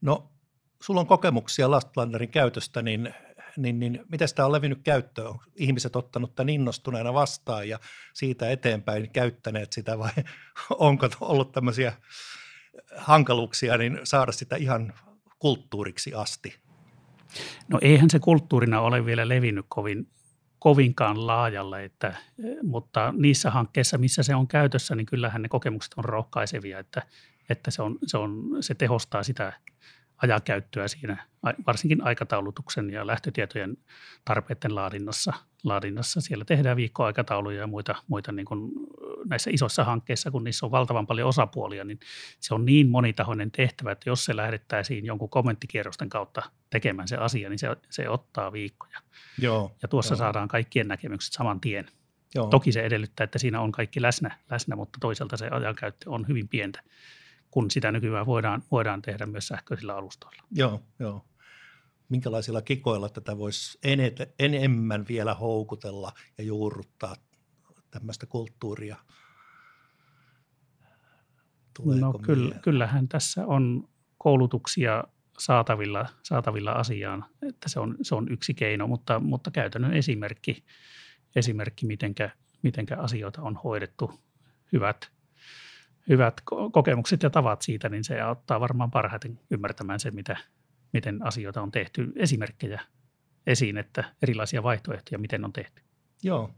No, 0.00 0.30
sulla 0.82 1.00
on 1.00 1.06
kokemuksia 1.06 1.70
lastplanerin 1.70 2.28
käytöstä, 2.28 2.82
niin, 2.82 3.14
niin, 3.56 3.80
niin 3.80 4.04
miten 4.08 4.28
sitä 4.28 4.46
on 4.46 4.52
levinnyt 4.52 4.82
käyttöön? 4.84 5.28
On 5.28 5.38
ihmiset 5.56 5.96
ottanut 5.96 6.34
tämän 6.34 6.48
innostuneena 6.48 7.14
vastaan 7.14 7.68
ja 7.68 7.78
siitä 8.14 8.50
eteenpäin 8.50 9.10
käyttäneet 9.10 9.72
sitä 9.72 9.98
vai 9.98 10.10
onko 10.70 11.08
ollut 11.20 11.52
tämmöisiä 11.52 11.92
hankaluuksia 12.96 13.78
niin 13.78 14.00
saada 14.04 14.32
sitä 14.32 14.56
ihan 14.56 14.92
kulttuuriksi 15.38 16.14
asti? 16.14 16.54
No 17.68 17.78
eihän 17.82 18.10
se 18.10 18.18
kulttuurina 18.18 18.80
ole 18.80 19.06
vielä 19.06 19.28
levinnyt 19.28 19.66
kovin, 19.68 20.08
kovinkaan 20.58 21.26
laajalle, 21.26 21.84
että, 21.84 22.14
mutta 22.62 23.14
niissä 23.16 23.50
hankkeissa, 23.50 23.98
missä 23.98 24.22
se 24.22 24.34
on 24.34 24.48
käytössä, 24.48 24.94
niin 24.94 25.06
kyllähän 25.06 25.42
ne 25.42 25.48
kokemukset 25.48 25.94
on 25.96 26.04
rohkaisevia, 26.04 26.78
että, 26.78 27.02
että 27.48 27.70
se, 27.70 27.82
on, 27.82 27.98
se, 28.06 28.18
on, 28.18 28.56
se 28.60 28.74
tehostaa 28.74 29.22
sitä 29.22 29.52
ajankäyttöä 30.22 30.88
siinä, 30.88 31.26
varsinkin 31.66 32.04
aikataulutuksen 32.04 32.90
ja 32.90 33.06
lähtötietojen 33.06 33.76
tarpeiden 34.24 34.74
laadinnassa. 34.74 35.32
laadinnassa. 35.64 36.20
Siellä 36.20 36.44
tehdään 36.44 36.76
viikkoaikatauluja 36.76 37.60
ja 37.60 37.66
muita, 37.66 37.94
muita 38.08 38.32
niin 38.32 38.46
kuin 38.46 38.72
näissä 39.28 39.50
isoissa 39.52 39.84
hankkeissa, 39.84 40.30
kun 40.30 40.44
niissä 40.44 40.66
on 40.66 40.72
valtavan 40.72 41.06
paljon 41.06 41.28
osapuolia, 41.28 41.84
niin 41.84 42.00
se 42.40 42.54
on 42.54 42.64
niin 42.64 42.88
monitahoinen 42.88 43.50
tehtävä, 43.50 43.92
että 43.92 44.10
jos 44.10 44.24
se 44.24 44.36
lähdettäisiin 44.36 45.06
jonkun 45.06 45.30
kommenttikierrosten 45.30 46.08
kautta 46.08 46.42
tekemään 46.70 47.08
se 47.08 47.16
asia, 47.16 47.48
niin 47.48 47.58
se, 47.58 47.68
se 47.90 48.08
ottaa 48.08 48.52
viikkoja. 48.52 48.98
Joo, 49.38 49.76
ja 49.82 49.88
tuossa 49.88 50.14
joo. 50.14 50.18
saadaan 50.18 50.48
kaikkien 50.48 50.88
näkemykset 50.88 51.32
saman 51.32 51.60
tien. 51.60 51.90
Joo. 52.34 52.46
Toki 52.46 52.72
se 52.72 52.80
edellyttää, 52.80 53.24
että 53.24 53.38
siinä 53.38 53.60
on 53.60 53.72
kaikki 53.72 54.02
läsnä, 54.02 54.38
läsnä 54.50 54.76
mutta 54.76 54.98
toisaalta 55.00 55.36
se 55.36 55.48
ajankäyttö 55.48 56.10
on 56.10 56.28
hyvin 56.28 56.48
pientä 56.48 56.82
kun 57.56 57.70
sitä 57.70 57.92
nykyään 57.92 58.26
voidaan, 58.26 58.62
voidaan 58.70 59.02
tehdä 59.02 59.26
myös 59.26 59.48
sähköisillä 59.48 59.96
alustoilla. 59.96 60.42
Joo, 60.50 60.82
joo. 60.98 61.24
Minkälaisilla 62.08 62.62
kikoilla 62.62 63.08
tätä 63.08 63.38
voisi 63.38 63.78
enemmän 64.38 65.04
vielä 65.08 65.34
houkutella 65.34 66.12
ja 66.38 66.44
juurruttaa 66.44 67.16
tämmöistä 67.90 68.26
kulttuuria? 68.26 68.96
Tuleeko 71.76 72.06
no 72.06 72.18
kyllä, 72.18 72.54
kyllähän 72.62 73.08
tässä 73.08 73.46
on 73.46 73.88
koulutuksia 74.18 75.04
saatavilla, 75.38 76.06
saatavilla 76.22 76.72
asiaan, 76.72 77.24
että 77.42 77.68
se 77.68 77.80
on, 77.80 77.96
se 78.02 78.14
on 78.14 78.32
yksi 78.32 78.54
keino, 78.54 78.86
mutta, 78.86 79.20
mutta 79.20 79.50
käytännön 79.50 79.94
esimerkki, 79.94 80.64
esimerkki 81.36 81.86
mitenkä, 81.86 82.30
mitenkä 82.62 82.96
asioita 82.96 83.42
on 83.42 83.56
hoidettu 83.64 84.20
hyvät 84.72 85.15
hyvät 86.08 86.42
kokemukset 86.72 87.22
ja 87.22 87.30
tavat 87.30 87.62
siitä, 87.62 87.88
niin 87.88 88.04
se 88.04 88.20
auttaa 88.20 88.60
varmaan 88.60 88.90
parhaiten 88.90 89.40
ymmärtämään 89.50 90.00
sen, 90.00 90.14
mitä, 90.14 90.36
miten 90.92 91.26
asioita 91.26 91.62
on 91.62 91.70
tehty. 91.70 92.12
Esimerkkejä 92.16 92.80
esiin, 93.46 93.76
että 93.76 94.04
erilaisia 94.22 94.62
vaihtoehtoja, 94.62 95.18
miten 95.18 95.44
on 95.44 95.52
tehty. 95.52 95.82
Joo. 96.22 96.54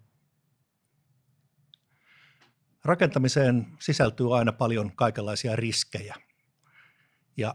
Rakentamiseen 2.84 3.66
sisältyy 3.78 4.36
aina 4.36 4.52
paljon 4.52 4.92
kaikenlaisia 4.96 5.56
riskejä. 5.56 6.14
Ja 7.36 7.54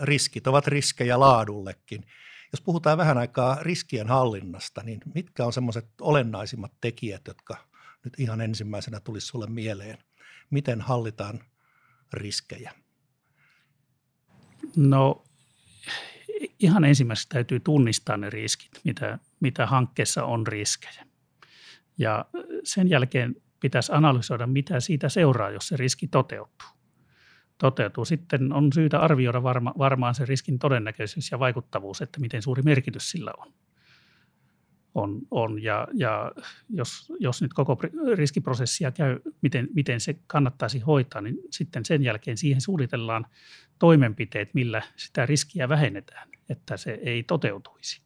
riskit 0.00 0.46
ovat 0.46 0.66
riskejä 0.66 1.20
laadullekin. 1.20 2.04
Jos 2.52 2.60
puhutaan 2.60 2.98
vähän 2.98 3.18
aikaa 3.18 3.58
riskien 3.60 4.08
hallinnasta, 4.08 4.82
niin 4.82 5.00
mitkä 5.14 5.44
on 5.44 5.52
semmoiset 5.52 5.88
olennaisimmat 6.00 6.72
tekijät, 6.80 7.26
jotka 7.26 7.56
nyt 8.04 8.20
ihan 8.20 8.40
ensimmäisenä 8.40 9.00
tulisi 9.00 9.26
sulle 9.26 9.46
mieleen? 9.46 9.98
Miten 10.50 10.80
hallitaan 10.80 11.40
riskejä? 12.12 12.72
No 14.76 15.24
ihan 16.58 16.84
ensimmäiseksi 16.84 17.28
täytyy 17.28 17.60
tunnistaa 17.60 18.16
ne 18.16 18.30
riskit, 18.30 18.80
mitä, 18.84 19.18
mitä 19.40 19.66
hankkeessa 19.66 20.24
on 20.24 20.46
riskejä. 20.46 21.06
Ja 21.98 22.24
sen 22.64 22.90
jälkeen 22.90 23.36
pitäisi 23.60 23.92
analysoida, 23.92 24.46
mitä 24.46 24.80
siitä 24.80 25.08
seuraa, 25.08 25.50
jos 25.50 25.68
se 25.68 25.76
riski 25.76 26.08
toteutuu. 26.08 26.68
Toteutuu. 27.58 28.04
Sitten 28.04 28.52
on 28.52 28.72
syytä 28.72 29.00
arvioida 29.00 29.42
varma, 29.42 29.74
varmaan 29.78 30.14
se 30.14 30.24
riskin 30.24 30.58
todennäköisyys 30.58 31.30
ja 31.30 31.38
vaikuttavuus, 31.38 32.02
että 32.02 32.20
miten 32.20 32.42
suuri 32.42 32.62
merkitys 32.62 33.10
sillä 33.10 33.32
on 33.38 33.52
on, 34.94 35.20
on 35.30 35.62
ja, 35.62 35.88
ja 35.94 36.32
jos, 36.68 37.12
jos 37.20 37.42
nyt 37.42 37.54
koko 37.54 37.78
riskiprosessia 38.14 38.90
käy, 38.90 39.18
miten, 39.42 39.68
miten 39.74 40.00
se 40.00 40.16
kannattaisi 40.26 40.78
hoitaa, 40.80 41.20
niin 41.20 41.38
sitten 41.50 41.84
sen 41.84 42.02
jälkeen 42.02 42.36
siihen 42.36 42.60
suunnitellaan 42.60 43.26
toimenpiteet, 43.78 44.54
millä 44.54 44.82
sitä 44.96 45.26
riskiä 45.26 45.68
vähennetään, 45.68 46.28
että 46.48 46.76
se 46.76 46.98
ei 47.02 47.22
toteutuisi. 47.22 48.02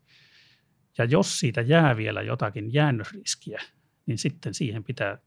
Ja 0.99 1.05
jos 1.05 1.41
siitä 1.41 1.61
jää 1.61 1.97
vielä 1.97 2.23
jotakin 2.23 2.73
jäännösriskiä, 2.73 3.63
niin 4.07 4.19
sitten 4.19 4.55
siihen 4.55 4.85
pitää 4.85 5.19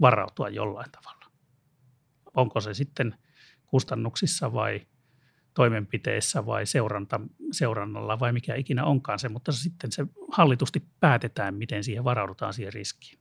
varautua 0.00 0.48
jollain 0.48 0.90
tavalla. 0.90 1.26
Onko 2.34 2.60
se 2.60 2.74
sitten 2.74 3.14
kustannuksissa 3.66 4.52
vai 4.52 4.86
toimenpiteessä 5.54 6.46
vai 6.46 6.66
seuranta, 6.66 7.20
seurannalla 7.52 8.20
vai 8.20 8.32
mikä 8.32 8.54
ikinä 8.54 8.84
onkaan 8.84 9.18
se, 9.18 9.28
mutta 9.28 9.52
sitten 9.52 9.92
se 9.92 10.06
hallitusti 10.30 10.82
päätetään, 11.00 11.54
miten 11.54 11.84
siihen 11.84 12.04
varaudutaan 12.04 12.54
siihen 12.54 12.72
riskiin. 12.72 13.18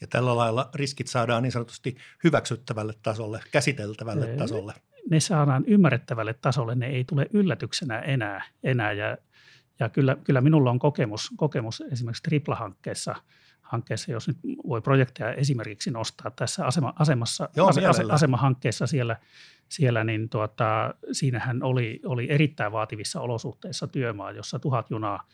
Ja 0.00 0.06
tällä 0.06 0.36
lailla 0.36 0.70
riskit 0.74 1.06
saadaan 1.06 1.42
niin 1.42 1.52
sanotusti 1.52 1.96
hyväksyttävälle 2.24 2.94
tasolle, 3.02 3.40
käsiteltävälle 3.52 4.26
ne, 4.26 4.36
tasolle. 4.36 4.74
Ne 5.10 5.20
saadaan 5.20 5.64
ymmärrettävälle 5.66 6.34
tasolle, 6.34 6.74
ne 6.74 6.86
ei 6.86 7.04
tule 7.04 7.26
yllätyksenä 7.32 7.98
enää. 7.98 8.44
enää 8.62 8.92
ja, 8.92 9.18
ja 9.80 9.88
kyllä, 9.88 10.16
kyllä 10.24 10.40
minulla 10.40 10.70
on 10.70 10.78
kokemus, 10.78 11.30
kokemus 11.36 11.82
esimerkiksi 11.92 12.22
Tripla-hankkeessa, 12.22 13.14
hankkeessa, 13.60 14.12
jos 14.12 14.28
nyt 14.28 14.38
voi 14.68 14.80
projekteja 14.80 15.32
esimerkiksi 15.32 15.90
nostaa 15.90 16.30
tässä 16.30 16.66
asema, 16.66 16.92
asemassa, 16.98 17.48
Joo, 17.56 17.68
ase, 17.68 18.02
asemahankkeessa 18.10 18.86
siellä– 18.86 19.16
siellä, 19.68 20.04
niin 20.04 20.28
tuota, 20.28 20.94
siinähän 21.12 21.62
oli, 21.62 22.00
oli 22.04 22.26
erittäin 22.30 22.72
vaativissa 22.72 23.20
olosuhteissa 23.20 23.86
työmaa, 23.86 24.32
jossa 24.32 24.58
tuhat 24.58 24.90
junaa 24.90 25.28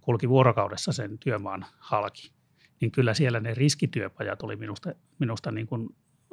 kulki 0.00 0.28
vuorokaudessa 0.28 0.92
sen 0.92 1.18
työmaan 1.18 1.66
halki. 1.78 2.32
Niin 2.80 2.90
kyllä 2.90 3.14
siellä 3.14 3.40
ne 3.40 3.54
riskityöpajat 3.54 4.42
oli 4.42 4.56
minusta, 4.56 4.92
minusta 5.18 5.50
niin 5.50 5.66
kuin 5.66 5.88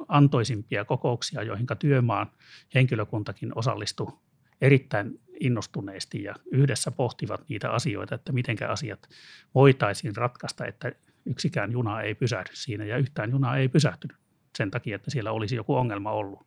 antoisimpia 0.08 0.84
kokouksia, 0.84 1.42
joihin 1.42 1.66
työmaan 1.78 2.30
henkilökuntakin 2.74 3.52
osallistui 3.54 4.12
erittäin 4.60 5.20
innostuneesti 5.40 6.22
ja 6.22 6.34
yhdessä 6.52 6.90
pohtivat 6.90 7.48
niitä 7.48 7.70
asioita, 7.70 8.14
että 8.14 8.32
miten 8.32 8.56
asiat 8.68 9.08
voitaisiin 9.54 10.16
ratkaista, 10.16 10.66
että 10.66 10.92
yksikään 11.26 11.72
juna 11.72 12.02
ei 12.02 12.14
pysähdy 12.14 12.50
siinä 12.52 12.84
ja 12.84 12.96
yhtään 12.96 13.30
junaa 13.30 13.56
ei 13.56 13.68
pysähtynyt 13.68 14.16
sen 14.58 14.70
takia, 14.70 14.96
että 14.96 15.10
siellä 15.10 15.32
olisi 15.32 15.56
joku 15.56 15.74
ongelma 15.74 16.12
ollut. 16.12 16.46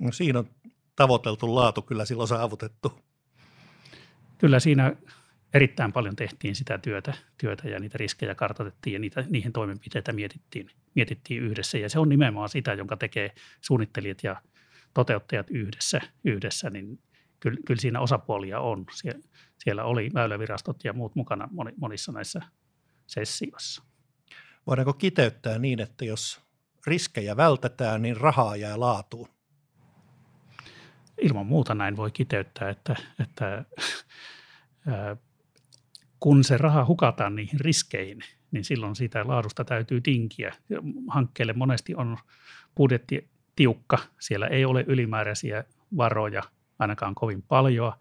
No 0.00 0.12
siinä 0.12 0.38
on 0.38 0.48
tavoiteltu 0.96 1.54
laatu 1.54 1.82
kyllä 1.82 2.04
silloin 2.04 2.28
saavutettu. 2.28 3.04
Kyllä 4.38 4.60
siinä 4.60 4.96
erittäin 5.54 5.92
paljon 5.92 6.16
tehtiin 6.16 6.54
sitä 6.54 6.78
työtä, 6.78 7.14
työtä 7.38 7.68
ja 7.68 7.80
niitä 7.80 7.98
riskejä 7.98 8.34
kartoitettiin 8.34 8.94
ja 8.94 8.98
niitä, 8.98 9.24
niihin 9.28 9.52
toimenpiteitä 9.52 10.12
mietittiin, 10.12 10.70
mietittiin 10.94 11.42
yhdessä. 11.42 11.78
Ja 11.78 11.88
se 11.88 11.98
on 11.98 12.08
nimenomaan 12.08 12.48
sitä, 12.48 12.72
jonka 12.72 12.96
tekee 12.96 13.34
suunnittelijat 13.60 14.24
ja 14.24 14.36
toteuttajat 14.94 15.50
yhdessä, 15.50 16.00
yhdessä 16.24 16.70
niin 16.70 16.98
kyllä, 17.40 17.58
kyllä 17.66 17.80
siinä 17.80 18.00
osapuolia 18.00 18.60
on. 18.60 18.86
Sie, 18.92 19.14
siellä 19.58 19.84
oli 19.84 20.10
väylävirastot 20.14 20.84
ja 20.84 20.92
muut 20.92 21.14
mukana 21.14 21.48
monissa 21.76 22.12
näissä 22.12 22.40
sessioissa. 23.06 23.82
Voidaanko 24.66 24.92
kiteyttää 24.92 25.58
niin, 25.58 25.80
että 25.80 26.04
jos 26.04 26.40
riskejä 26.86 27.36
vältetään, 27.36 28.02
niin 28.02 28.16
rahaa 28.16 28.56
jää 28.56 28.80
laatuun? 28.80 29.28
Ilman 31.22 31.46
muuta 31.46 31.74
näin 31.74 31.96
voi 31.96 32.10
kiteyttää, 32.10 32.70
että, 32.70 32.96
että 33.20 33.64
kun 36.20 36.44
se 36.44 36.56
raha 36.56 36.84
hukataan 36.84 37.34
niihin 37.34 37.60
riskeihin, 37.60 38.20
niin 38.50 38.64
silloin 38.64 38.96
siitä 38.96 39.28
laadusta 39.28 39.64
täytyy 39.64 40.00
tinkiä. 40.00 40.54
Hankkeelle 41.08 41.52
monesti 41.52 41.94
on 41.94 42.18
budjetti 42.76 43.33
tiukka, 43.56 43.98
siellä 44.20 44.46
ei 44.46 44.64
ole 44.64 44.84
ylimääräisiä 44.86 45.64
varoja 45.96 46.42
ainakaan 46.78 47.14
kovin 47.14 47.42
paljon, 47.42 47.92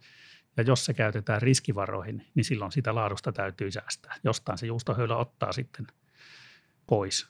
ja 0.58 0.64
jos 0.64 0.86
se 0.86 0.94
käytetään 0.94 1.42
riskivaroihin, 1.42 2.28
niin 2.36 2.46
silloin 2.46 2.72
sitä 2.72 2.96
laadusta 2.96 3.32
täytyy 3.32 3.72
säästää. 3.72 4.16
Jostain 4.24 4.58
se 4.58 4.66
juustohöylä 4.66 5.18
ottaa 5.18 5.52
sitten 5.52 5.88
pois. 6.88 7.28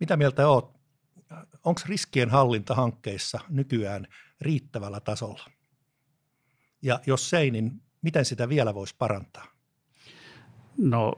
Mitä 0.00 0.16
mieltä 0.16 0.48
olet? 0.48 0.64
Onko 1.64 1.80
riskien 1.86 2.30
hallinta 2.30 2.74
hankkeissa 2.74 3.40
nykyään 3.48 4.06
riittävällä 4.40 5.00
tasolla? 5.00 5.50
Ja 6.82 7.00
jos 7.06 7.34
ei, 7.34 7.50
niin 7.50 7.82
miten 8.02 8.24
sitä 8.24 8.48
vielä 8.48 8.74
voisi 8.74 8.94
parantaa? 8.98 9.46
No 10.78 11.12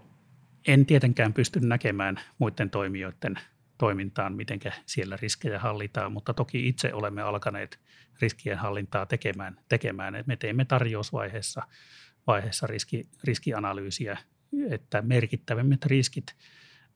en 0.67 0.87
tietenkään 0.87 1.33
pysty 1.33 1.61
näkemään 1.61 2.21
muiden 2.39 2.71
toimijoiden 2.71 3.35
toimintaan, 3.79 4.37
miten 4.37 4.61
siellä 4.87 5.19
riskejä 5.23 5.59
hallitaan, 5.59 6.13
mutta 6.13 6.35
toki 6.35 6.69
itse 6.69 6.95
olemme 6.95 7.23
alkaneet 7.23 7.81
riskien 8.21 8.59
hallintaa 8.59 9.07
tekemään. 9.07 9.61
tekemään. 9.69 10.25
Me 10.27 10.37
teemme 10.37 10.65
tarjousvaiheessa 10.65 11.63
vaiheessa 12.27 12.67
riski, 12.67 13.09
riskianalyysiä, 13.25 14.19
että 14.71 15.03
merkittävimmät 15.03 15.85
riskit 15.85 16.37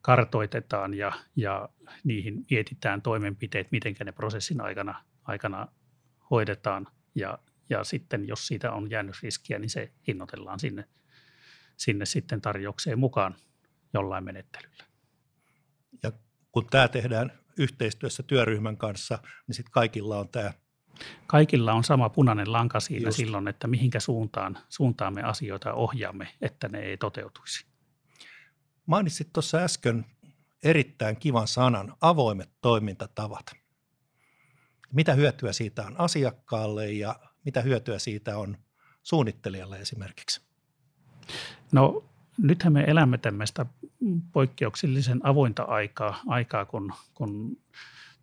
kartoitetaan 0.02 0.94
ja, 0.94 1.12
ja 1.36 1.68
niihin 2.04 2.46
mietitään 2.50 3.02
toimenpiteet, 3.02 3.72
miten 3.72 3.94
ne 4.04 4.12
prosessin 4.12 4.60
aikana, 4.60 5.04
aikana 5.24 5.68
hoidetaan 6.30 6.86
ja 7.14 7.38
ja 7.70 7.84
sitten 7.84 8.28
jos 8.28 8.46
siitä 8.46 8.72
on 8.72 8.90
jäänyt 8.90 9.14
riskiä, 9.22 9.58
niin 9.58 9.70
se 9.70 9.92
hinnoitellaan 10.06 10.60
sinne, 10.60 10.84
sinne 11.76 12.04
sitten 12.06 12.40
tarjoukseen 12.40 12.98
mukaan 12.98 13.34
jollain 13.94 14.24
menettelyllä. 14.24 14.89
Kun 16.52 16.66
tämä 16.66 16.88
tehdään 16.88 17.32
yhteistyössä 17.58 18.22
työryhmän 18.22 18.76
kanssa, 18.76 19.18
niin 19.46 19.54
sitten 19.54 19.72
kaikilla 19.72 20.18
on 20.18 20.28
tämä 20.28 20.52
Kaikilla 21.26 21.72
on 21.72 21.84
sama 21.84 22.08
punainen 22.08 22.52
lanka 22.52 22.80
siinä 22.80 23.08
Just. 23.08 23.16
silloin, 23.16 23.48
että 23.48 23.66
mihinkä 23.66 24.00
suuntaan, 24.00 24.58
suuntaan 24.68 25.14
me 25.14 25.22
asioita 25.22 25.72
ohjaamme, 25.72 26.28
että 26.40 26.68
ne 26.68 26.78
ei 26.78 26.96
toteutuisi. 26.96 27.66
Mainitsit 28.86 29.32
tuossa 29.32 29.58
äsken 29.58 30.06
erittäin 30.62 31.16
kivan 31.16 31.48
sanan, 31.48 31.96
avoimet 32.00 32.50
toimintatavat. 32.60 33.52
Mitä 34.92 35.14
hyötyä 35.14 35.52
siitä 35.52 35.86
on 35.86 36.00
asiakkaalle 36.00 36.92
ja 36.92 37.20
mitä 37.44 37.60
hyötyä 37.60 37.98
siitä 37.98 38.38
on 38.38 38.56
suunnittelijalle 39.02 39.76
esimerkiksi? 39.76 40.40
No 41.72 42.04
nythän 42.38 42.72
me 42.72 42.84
elämme 42.86 43.18
tämmöistä 43.18 43.66
poikkeuksellisen 44.32 45.20
avointa 45.22 45.62
aikaa, 45.62 46.20
aikaa 46.26 46.64
kun, 46.64 46.92
kun 47.14 47.58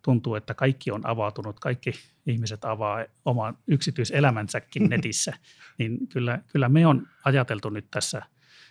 tuntuu, 0.02 0.34
että 0.34 0.54
kaikki 0.54 0.90
on 0.90 1.06
avautunut, 1.06 1.60
kaikki 1.60 1.92
ihmiset 2.26 2.64
avaa 2.64 3.04
oman 3.24 3.58
yksityiselämänsäkin 3.66 4.88
netissä, 4.90 5.32
niin 5.78 6.08
kyllä, 6.08 6.38
kyllä 6.46 6.68
me 6.68 6.86
on 6.86 7.06
ajateltu 7.24 7.68
nyt 7.68 7.86
tässä, 7.90 8.22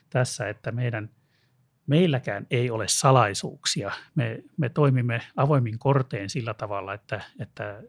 tässä 0.10 0.50
että 0.50 0.72
meidän, 0.72 1.10
meilläkään 1.88 2.48
ei 2.52 2.70
ole 2.70 2.88
salaisuuksia. 2.88 3.92
Me, 4.16 4.44
me 4.58 4.70
toimimme 4.70 5.22
avoimin 5.36 5.80
korteen 5.80 6.30
sillä 6.30 6.54
tavalla, 6.54 6.94
että, 6.94 7.22
että 7.40 7.84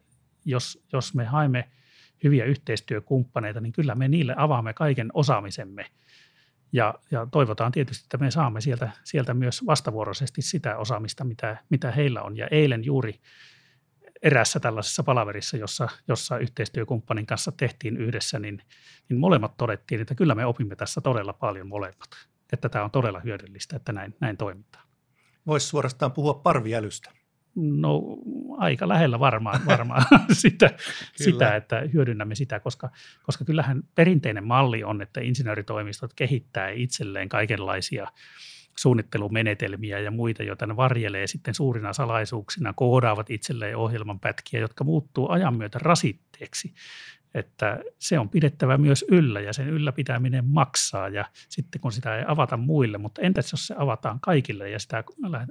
jos, 0.45 0.85
jos 0.93 1.15
me 1.15 1.25
haemme– 1.25 1.69
hyviä 2.25 2.45
yhteistyökumppaneita, 2.45 3.61
niin 3.61 3.73
kyllä 3.73 3.95
me 3.95 4.09
niille 4.09 4.35
avaamme 4.37 4.75
kaiken 4.75 5.11
osaamisemme. 5.15 5.87
Ja, 6.73 6.95
ja 7.11 7.27
toivotaan 7.27 7.73
tietysti, 7.73 8.05
että 8.05 8.17
me 8.17 8.31
saamme 8.31 8.61
sieltä, 8.61 8.91
sieltä 9.05 9.35
myös 9.35 9.67
vastavuoroisesti 9.67 10.43
sitä 10.43 10.77
osaamista, 10.77 11.25
mitä, 11.25 11.57
mitä 11.71 11.91
heillä 11.91 12.23
on. 12.23 12.37
Ja 12.37 12.49
eilen 12.51 12.85
juuri 12.85 13.21
erässä 14.23 14.61
tällaisessa 14.61 15.03
palaverissa, 15.03 15.57
jossa, 15.57 15.89
jossa 16.09 16.39
yhteistyökumppanin 16.39 17.27
kanssa 17.27 17.53
tehtiin 17.53 17.97
yhdessä, 17.97 18.39
niin, 18.39 18.63
niin 19.09 19.21
molemmat 19.21 19.57
todettiin, 19.57 20.01
että 20.01 20.15
kyllä 20.15 20.35
me 20.35 20.47
opimme 20.47 20.77
tässä 20.77 21.01
todella 21.01 21.33
paljon 21.33 21.69
molemmat. 21.69 22.09
Että 22.53 22.69
tämä 22.69 22.85
on 22.85 22.91
todella 22.91 23.21
hyödyllistä, 23.21 23.77
että 23.77 23.93
näin, 23.93 24.15
näin 24.21 24.37
toimitaan. 24.37 24.89
Voisi 25.47 25.67
suorastaan 25.67 26.13
puhua 26.13 26.35
parviälystä. 26.35 27.11
No 27.61 28.03
aika 28.59 28.89
lähellä 28.89 29.19
varmaan, 29.21 29.61
varmaan 29.67 30.03
sitä, 30.33 30.71
sitä, 31.17 31.57
että 31.57 31.83
hyödynnämme 31.93 32.35
sitä, 32.35 32.61
koska, 32.61 32.91
koska 33.23 33.45
kyllähän 33.45 33.83
perinteinen 33.95 34.45
malli 34.45 34.85
on, 34.85 35.03
että 35.03 35.21
insinööritoimistot 35.21 36.15
kehittää 36.15 36.69
itselleen 36.71 37.29
kaikenlaisia 37.29 38.07
suunnittelumenetelmiä 38.79 39.99
ja 39.99 40.11
muita, 40.11 40.43
joita 40.43 40.67
ne 40.67 40.77
varjelee 40.77 41.27
sitten 41.27 41.55
suurina 41.55 41.93
salaisuuksina, 41.93 42.73
koodaavat 42.73 43.31
itselleen 43.31 43.77
ohjelman 43.77 44.21
pätkiä, 44.21 44.61
jotka 44.61 44.85
muuttuu 44.85 45.31
ajan 45.31 45.57
myötä 45.57 45.79
rasitteeksi 45.83 46.75
että 47.35 47.79
se 47.99 48.19
on 48.19 48.29
pidettävä 48.29 48.79
myös 48.79 49.05
yllä 49.09 49.41
ja 49.41 49.53
sen 49.53 49.69
ylläpitäminen 49.69 50.45
maksaa 50.45 51.09
ja 51.09 51.25
sitten 51.49 51.81
kun 51.81 51.93
sitä 51.93 52.19
ei 52.19 52.25
avata 52.27 52.57
muille, 52.57 52.99
mutta 52.99 53.23
entäs 53.23 53.53
jos 53.53 53.67
se 53.67 53.75
avataan 53.79 54.21
kaikille 54.21 54.71
ja 54.71 54.79
sitä 54.79 55.05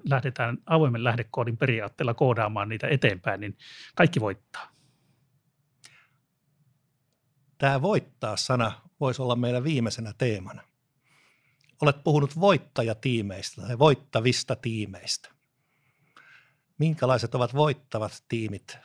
lähdetään 0.09 0.57
avoimen 0.65 1.03
lähdekoodin 1.03 1.57
periaatteella 1.57 2.13
koodaamaan 2.13 2.69
niitä 2.69 2.87
eteenpäin, 2.87 3.39
niin 3.39 3.57
kaikki 3.95 4.19
voittaa. 4.19 4.71
Tämä 7.57 7.81
voittaa-sana 7.81 8.71
voisi 8.99 9.21
olla 9.21 9.35
meillä 9.35 9.63
viimeisenä 9.63 10.13
teemana. 10.17 10.61
Olet 11.81 12.03
puhunut 12.03 12.39
voittajatiimeistä 12.39 13.61
tai 13.61 13.79
voittavista 13.79 14.55
tiimeistä. 14.55 15.29
Minkälaiset 16.77 17.35
ovat 17.35 17.53
voittavat 17.53 18.23
tiimit 18.27 18.77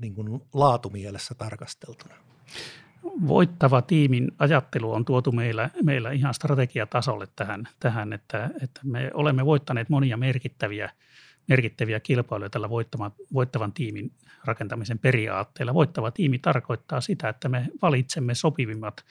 niin 0.00 0.14
kuin 0.14 0.42
laatumielessä 0.54 1.34
tarkasteltuna? 1.34 2.14
Voittava 3.02 3.82
tiimin 3.82 4.28
ajattelu 4.38 4.92
on 4.92 5.04
tuotu 5.04 5.32
meillä, 5.32 5.70
meillä 5.82 6.10
ihan 6.10 6.34
strategiatasolle 6.34 7.28
tähän, 7.36 7.68
tähän 7.80 8.12
että, 8.12 8.50
että 8.62 8.80
me 8.84 9.10
olemme 9.14 9.46
voittaneet 9.46 9.88
monia 9.88 10.16
merkittäviä, 10.16 10.90
merkittäviä 11.48 12.00
kilpailuja 12.00 12.50
tällä 12.50 12.70
voittavan, 12.70 13.12
voittavan 13.34 13.72
tiimin 13.72 14.12
rakentamisen 14.44 14.98
periaatteella. 14.98 15.74
Voittava 15.74 16.10
tiimi 16.10 16.38
tarkoittaa 16.38 17.00
sitä, 17.00 17.28
että 17.28 17.48
me 17.48 17.66
valitsemme 17.82 18.34
sopivimmat 18.34 19.04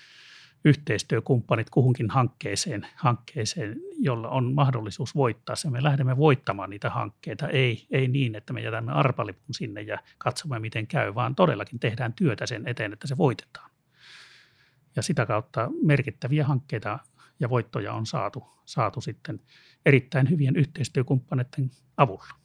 yhteistyökumppanit 0.66 1.70
kuhunkin 1.70 2.10
hankkeeseen, 2.10 2.88
hankkeeseen, 2.96 3.76
jolla 3.98 4.30
on 4.30 4.54
mahdollisuus 4.54 5.16
voittaa 5.16 5.56
se. 5.56 5.70
Me 5.70 5.84
lähdemme 5.84 6.18
voittamaan 6.18 6.70
niitä 6.70 6.90
hankkeita, 6.90 7.48
ei, 7.48 7.88
ei 7.92 8.08
niin, 8.08 8.36
että 8.36 8.54
me 8.54 8.62
jätämme 8.62 8.92
arpalipun 8.92 9.54
sinne 9.54 9.82
ja 9.82 10.00
katsomme, 10.18 10.60
miten 10.60 10.88
käy, 10.88 11.16
vaan 11.16 11.36
todellakin 11.36 11.80
tehdään 11.80 12.14
työtä 12.14 12.46
sen 12.46 12.68
eteen, 12.68 12.94
että 12.94 13.08
se 13.08 13.18
voitetaan. 13.18 13.72
Ja 14.96 15.02
sitä 15.02 15.26
kautta 15.26 15.70
merkittäviä 15.84 16.46
hankkeita 16.46 17.00
ja 17.40 17.50
voittoja 17.50 17.94
on 17.94 18.06
saatu, 18.06 18.48
saatu 18.66 19.02
sitten 19.02 19.42
erittäin 19.86 20.30
hyvien 20.30 20.56
yhteistyökumppaneiden 20.56 21.72
avulla. 21.98 22.40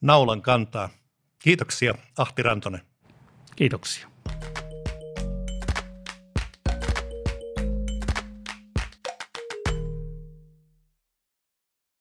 Naulan 0.00 0.42
kantaa. 0.42 0.88
Kiitoksia 1.38 1.94
Ahti 2.18 2.42
Rantonen. 2.42 2.80
Kiitoksia. 3.56 4.08